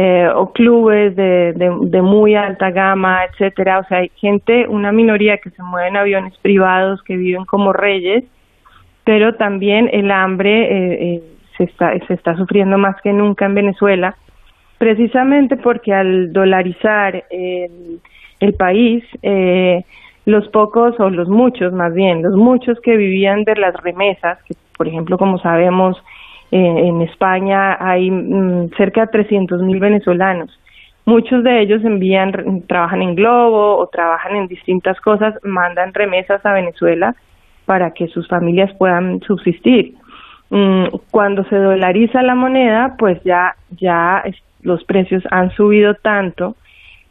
[0.00, 3.80] eh, o clubes de, de, muy alta gama, etcétera.
[3.80, 7.72] O sea, hay gente, una minoría que se mueve en aviones privados, que viven como
[7.72, 8.22] reyes,
[9.02, 11.22] pero también el hambre eh, eh,
[11.56, 14.14] se, está, se está sufriendo más que nunca en Venezuela,
[14.78, 17.98] precisamente porque al dolarizar el,
[18.40, 19.84] el país, eh,
[20.26, 24.54] los pocos o los muchos más bien, los muchos que vivían de las remesas, que
[24.76, 25.96] por ejemplo, como sabemos,
[26.50, 30.50] eh, en España hay mm, cerca de 300 mil venezolanos.
[31.04, 36.52] Muchos de ellos envían, trabajan en Globo o trabajan en distintas cosas, mandan remesas a
[36.52, 37.14] Venezuela
[37.64, 39.94] para que sus familias puedan subsistir.
[40.50, 44.22] Mm, Cuando se dolariza la moneda, pues ya, ya
[44.62, 46.56] los precios han subido tanto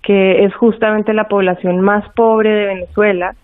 [0.02, 3.36] que es justamente la población más pobre de Venezuela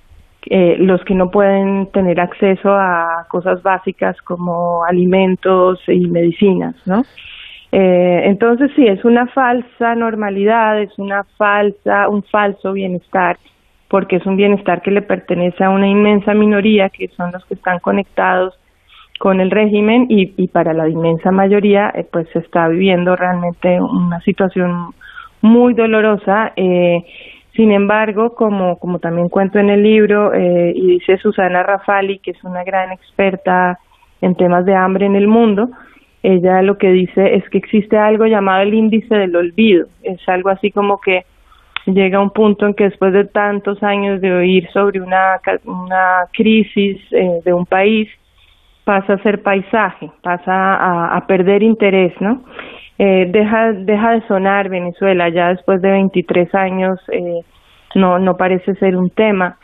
[0.45, 7.03] eh, los que no pueden tener acceso a cosas básicas como alimentos y medicinas, ¿no?
[7.71, 13.37] Eh, entonces sí, es una falsa normalidad, es una falsa, un falso bienestar,
[13.87, 17.53] porque es un bienestar que le pertenece a una inmensa minoría que son los que
[17.53, 18.53] están conectados
[19.19, 24.19] con el régimen y, para la inmensa mayoría eh, pues se está viviendo realmente una
[24.21, 24.93] situación
[25.43, 26.53] muy dolorosa.
[26.55, 27.03] Eh,
[27.55, 32.31] sin embargo, como, como también cuento en el libro, eh, y dice Susana Rafali, que
[32.31, 33.77] es una gran experta
[34.21, 35.69] en temas de hambre en el mundo,
[36.23, 39.87] ella lo que dice es que existe algo llamado el índice del olvido.
[40.01, 41.25] Es algo así como que
[41.85, 46.97] llega un punto en que después de tantos años de oír sobre una, una crisis
[47.11, 48.09] eh, de un país,
[48.85, 52.43] pasa a ser paisaje, pasa a, a perder interés, ¿no?
[52.99, 57.41] Eh, deja, deja de sonar Venezuela ya después de 23 años, eh,
[57.95, 59.57] no, no parece ser un tema.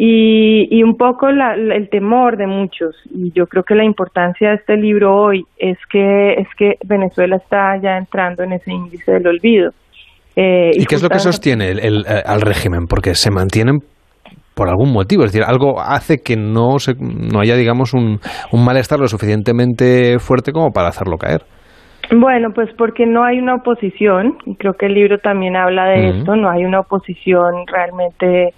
[0.00, 3.84] Y, y un poco la- la- el temor de muchos, y yo creo que la
[3.84, 8.70] importancia de este libro hoy es que, es que Venezuela está ya entrando en ese
[8.72, 9.70] índice del olvido.
[10.36, 12.86] Eh, ¿Y qué es lo que sostiene el- el, eh, al régimen?
[12.88, 13.78] Porque se mantienen
[14.54, 18.20] por algún motivo, es decir, algo hace que no, se, no haya, digamos, un,
[18.52, 21.42] un malestar lo suficientemente fuerte como para hacerlo caer.
[22.10, 26.08] Bueno, pues porque no hay una oposición, y creo que el libro también habla de
[26.10, 28.54] esto, no hay una oposición realmente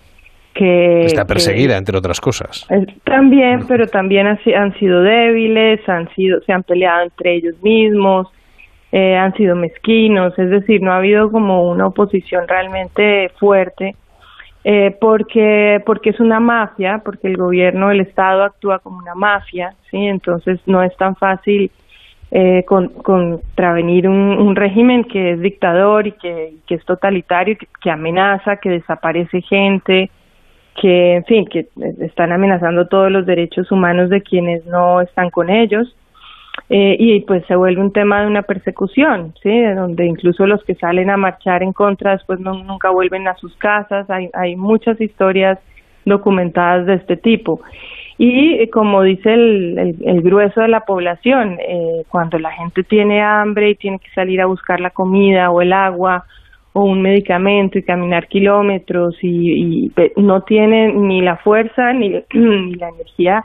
[0.55, 1.01] que...
[1.07, 2.67] Está que- perseguida, entre otras cosas.
[3.05, 8.29] También, pero también han sido débiles, han sido, se han peleado entre ellos mismos,
[8.93, 13.95] eh, han sido mezquinos, es decir, no ha habido como una oposición realmente fuerte,
[14.65, 19.75] eh, porque porque es una mafia, porque el gobierno, el Estado actúa como una mafia,
[19.91, 21.71] sí, entonces no es tan fácil
[22.33, 27.91] eh, con, contravenir un, régimen que es dictador y que, que es totalitario, que, que,
[27.91, 30.11] amenaza, que desaparece gente,
[30.81, 31.67] que, en fin, que
[32.01, 35.95] están amenazando todos los derechos humanos de quienes no están con ellos.
[36.69, 39.63] Eh, y pues se vuelve un tema de una persecución, ¿sí?
[39.75, 43.55] Donde incluso los que salen a marchar en contra después no, nunca vuelven a sus
[43.57, 44.09] casas.
[44.09, 45.59] Hay, hay muchas historias
[46.05, 47.61] documentadas de este tipo.
[48.23, 53.23] Y eh, como dice el, el, grueso de la población, eh, cuando la gente tiene
[53.23, 56.27] hambre y tiene que salir a buscar la comida o el agua
[56.75, 62.91] o un medicamento y caminar kilómetros y, y no tiene ni la fuerza ni, la
[62.91, 63.43] energía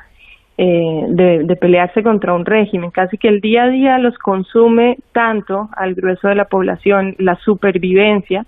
[0.57, 2.91] eh, de, de, pelearse contra un régimen.
[2.91, 7.37] Casi que el día a día los consume tanto al grueso de la población la
[7.37, 8.45] supervivencia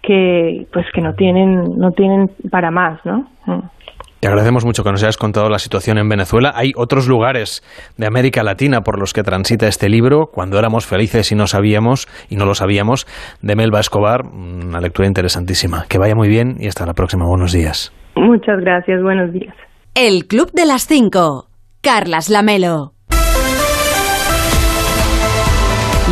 [0.00, 3.26] que pues que no tienen no tienen para más, ¿no?
[3.44, 3.60] Mm.
[4.20, 6.52] Te agradecemos mucho que nos hayas contado la situación en Venezuela.
[6.54, 7.62] Hay otros lugares
[7.96, 12.06] de América Latina por los que transita este libro, Cuando éramos felices y no sabíamos,
[12.28, 13.06] y no lo sabíamos,
[13.40, 14.26] de Melba Escobar.
[14.26, 15.86] Una lectura interesantísima.
[15.88, 17.24] Que vaya muy bien y hasta la próxima.
[17.26, 17.94] Buenos días.
[18.14, 19.02] Muchas gracias.
[19.02, 19.54] Buenos días.
[19.94, 21.46] El Club de las Cinco.
[21.80, 22.92] Carlas Lamelo.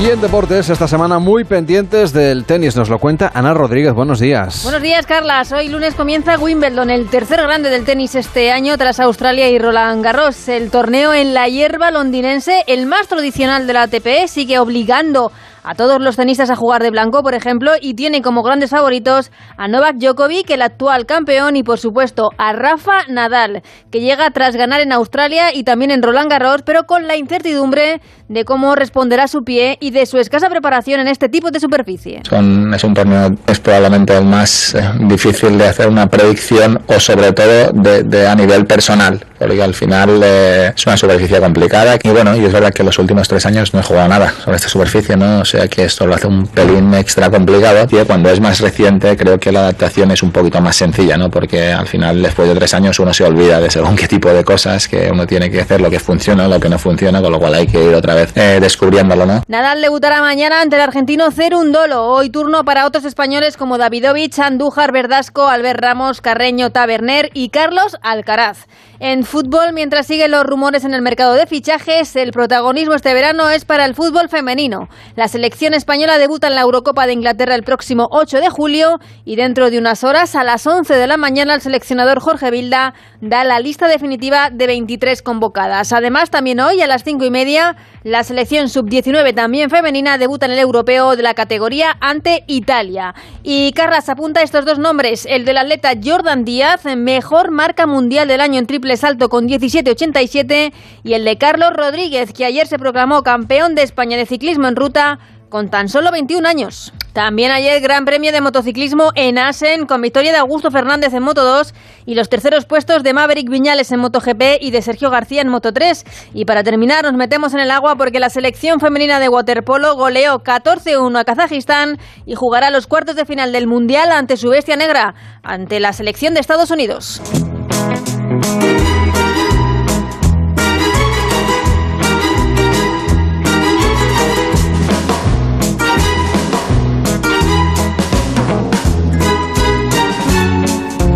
[0.01, 3.93] Y en deportes, esta semana muy pendientes del tenis, nos lo cuenta Ana Rodríguez.
[3.93, 4.63] Buenos días.
[4.63, 5.51] Buenos días, Carlas.
[5.51, 10.05] Hoy lunes comienza Wimbledon, el tercer grande del tenis este año tras Australia y Roland
[10.05, 10.49] Garros.
[10.49, 15.33] El torneo en la hierba londinense, el más tradicional de la ATP, sigue obligando
[15.75, 19.69] todos los tenistas a jugar de blanco, por ejemplo, y tiene como grandes favoritos a
[19.69, 24.81] Novak Djokovic, el actual campeón, y por supuesto a Rafa Nadal, que llega tras ganar
[24.81, 29.43] en Australia y también en Roland Garros, pero con la incertidumbre de cómo responderá su
[29.43, 32.23] pie y de su escasa preparación en este tipo de superficie.
[32.23, 37.33] es un torneo, es probablemente el más eh, difícil de hacer una predicción o sobre
[37.33, 42.37] todo de, a nivel personal, porque al final eh, es una superficie complicada y bueno,
[42.37, 45.17] y es verdad que los últimos tres años no he jugado nada sobre esta superficie,
[45.17, 45.43] ¿no?
[45.71, 47.87] que esto lo hace un pelín extra complicado.
[47.91, 51.31] Y cuando es más reciente, creo que la adaptación es un poquito más sencilla, ¿no?
[51.31, 54.45] Porque al final, después de tres años, uno se olvida de según qué tipo de
[54.45, 57.39] cosas que uno tiene que hacer, lo que funciona, lo que no funciona, con lo
[57.39, 59.43] cual hay que ir otra vez eh, descubriéndolo, ¿no?
[59.49, 62.07] Nadal debutará mañana ante el argentino Cerundolo.
[62.07, 67.97] Hoy turno para otros españoles como Davidovich, Andújar, Verdasco, Albert Ramos, Carreño, Taberner y Carlos
[68.03, 68.67] Alcaraz.
[69.01, 73.49] En fútbol, mientras siguen los rumores en el mercado de fichajes, el protagonismo este verano
[73.49, 74.89] es para el fútbol femenino.
[75.15, 79.37] La selección española debuta en la Eurocopa de Inglaterra el próximo 8 de julio y
[79.37, 83.45] dentro de unas horas, a las 11 de la mañana, el seleccionador Jorge Vilda da
[83.45, 85.93] la lista definitiva de 23 convocadas.
[85.93, 90.53] Además, también hoy a las 5 y media, la selección sub-19 también femenina debuta en
[90.53, 93.15] el europeo de la categoría ante Italia.
[93.45, 98.41] Y Carras apunta estos dos nombres, el del atleta Jordan Díaz, mejor marca mundial del
[98.41, 100.73] año en triple salto con 17.87
[101.05, 104.77] y el de Carlos Rodríguez, que ayer se proclamó campeón de España de ciclismo en
[104.77, 105.19] ruta
[105.49, 106.93] con tan solo 21 años.
[107.13, 111.45] También ayer Gran Premio de Motociclismo en Asen con victoria de Augusto Fernández en Moto
[111.45, 111.75] 2
[112.07, 115.49] y los terceros puestos de Maverick Viñales en Moto GP y de Sergio García en
[115.49, 116.05] Moto 3.
[116.35, 120.43] Y para terminar nos metemos en el agua porque la selección femenina de waterpolo goleó
[120.45, 125.15] 14-1 a Kazajistán y jugará los cuartos de final del Mundial ante su bestia negra,
[125.43, 127.21] ante la selección de Estados Unidos.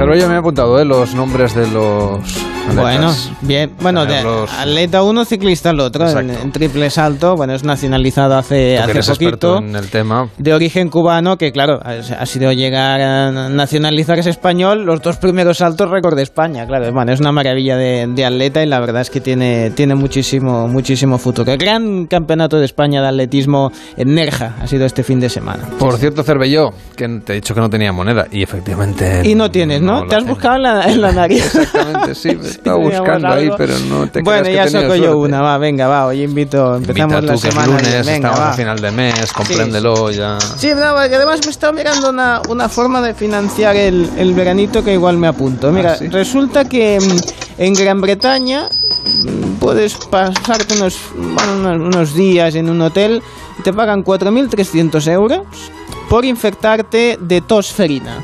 [0.03, 0.85] Pero yo me he apuntado ¿eh?
[0.85, 3.73] los nombres de los bueno, bien.
[3.81, 7.37] Bueno, de atleta uno, ciclista el otro, en, triple salto.
[7.37, 9.59] Bueno, es nacionalizado hace, hace poquito.
[9.59, 10.29] En el tema.
[10.39, 14.85] De origen cubano, que claro, ha sido llegar a nacionalizar ese español.
[14.85, 16.93] Los dos primeros saltos récord de España, claro.
[16.93, 21.19] Bueno, es una maravilla de, atleta y la verdad es que tiene, tiene muchísimo, muchísimo
[21.19, 21.53] futuro.
[21.53, 25.69] El gran campeonato de España de atletismo en Nerja ha sido este fin de semana.
[25.79, 29.23] Por cierto, Cervelló, que te he dicho que no tenía moneda y efectivamente.
[29.25, 30.07] Y no tienes, ¿no?
[30.07, 31.45] te has buscado en la, en la nariz.
[31.55, 32.31] Exactamente, sí.
[32.53, 36.23] Estaba buscando ahí, pero no te Bueno, ya saco yo una, va, venga, va, hoy
[36.23, 37.67] invito, empezamos la semana.
[37.67, 40.39] lunes, venga, estamos a final de mes, compréndelo ya.
[40.41, 44.93] Sí, no, además me estaba mirando una, una forma de financiar el, el, veranito que
[44.93, 45.73] igual me apunto.
[45.73, 52.55] Mira, ah, resulta que mm, en Gran Bretaña mm, puedes pasarte unos, bueno, unos días
[52.55, 53.23] en un hotel
[53.59, 55.43] y te pagan 4.300 euros
[56.09, 58.19] por infectarte de tosferina.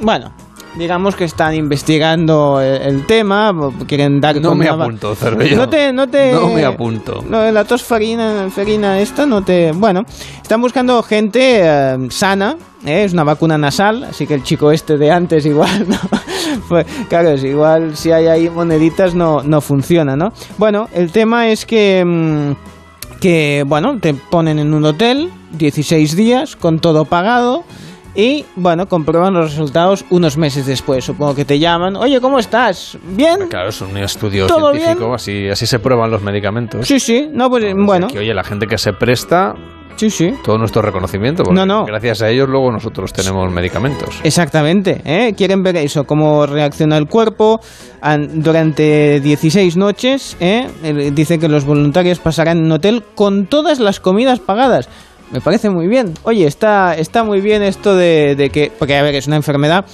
[0.00, 0.32] Bueno,
[0.78, 3.52] digamos que están investigando el, tema,
[3.86, 5.56] quieren dar No me apunto, Cervello.
[5.56, 6.32] No te, no te...
[6.32, 7.24] No me apunto.
[7.28, 9.72] No, la tos ferina esta no te...
[9.72, 10.04] Bueno,
[10.40, 13.04] están buscando gente eh, sana, ¿eh?
[13.04, 15.98] es una vacuna nasal, así que el chico este de antes igual, ¿no?
[16.68, 20.32] pues, claro, es igual si hay ahí moneditas no, no funciona, ¿no?
[20.56, 22.04] Bueno, el tema es que...
[22.04, 22.78] Mm,
[23.20, 27.64] que, bueno, te ponen en un hotel 16 días con todo pagado.
[28.20, 31.04] Y bueno, comprueban los resultados unos meses después.
[31.04, 31.94] Supongo que te llaman.
[31.94, 32.98] Oye, ¿cómo estás?
[33.14, 33.46] ¿Bien?
[33.48, 36.84] Claro, es un estudio ¿Todo científico, así, así se prueban los medicamentos.
[36.88, 37.28] Sí, sí.
[37.32, 38.08] No, pues bueno.
[38.08, 39.54] Que, oye, la gente que se presta.
[39.94, 40.32] Sí, sí.
[40.44, 41.44] Todo nuestro reconocimiento.
[41.44, 41.84] porque No, no.
[41.84, 44.18] Gracias a ellos, luego nosotros tenemos medicamentos.
[44.24, 45.34] Exactamente, ¿eh?
[45.36, 47.60] quieren ver eso, cómo reacciona el cuerpo
[48.00, 50.36] an- durante 16 noches.
[50.40, 50.68] ¿eh?
[51.12, 54.88] Dice que los voluntarios pasarán en hotel con todas las comidas pagadas.
[55.30, 56.14] Me parece muy bien.
[56.22, 59.84] Oye, está, está muy bien esto de, de que, porque a ver, es una enfermedad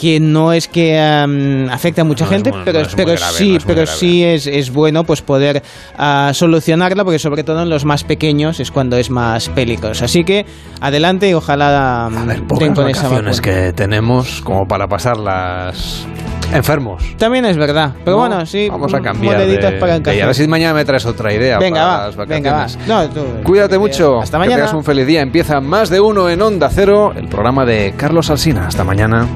[0.00, 3.12] que no es que am, afecte a mucha No gente, muy- pero, no es pero
[3.12, 3.98] grave, sí, no es pero grave.
[3.98, 5.62] sí es, es bueno pues poder
[5.98, 10.06] ah, solucionarla, porque sobre todo en los más pequeños es cuando es más peligroso.
[10.06, 10.46] Así que
[10.80, 13.20] adelante y ojalá am, den Pocas con esa vacuna.
[13.30, 16.06] vacaciones que tenemos como para pasarlas
[16.54, 17.02] enfermos.
[17.18, 17.92] También es verdad.
[18.04, 18.26] Pero ¿no?
[18.26, 18.68] bueno, sí.
[18.70, 21.58] Vamos a cambiar de, para el y a ver si mañana me traes otra idea
[21.58, 23.08] Venga, para va, las venga, va.
[23.08, 24.18] tú- Cuídate mucho.
[24.20, 24.56] Hasta Que mañana.
[24.62, 25.20] tengas un feliz día.
[25.20, 28.66] Empieza más de uno en Onda Cero, el programa de Carlos Alsina.
[28.66, 29.26] Hasta mañana.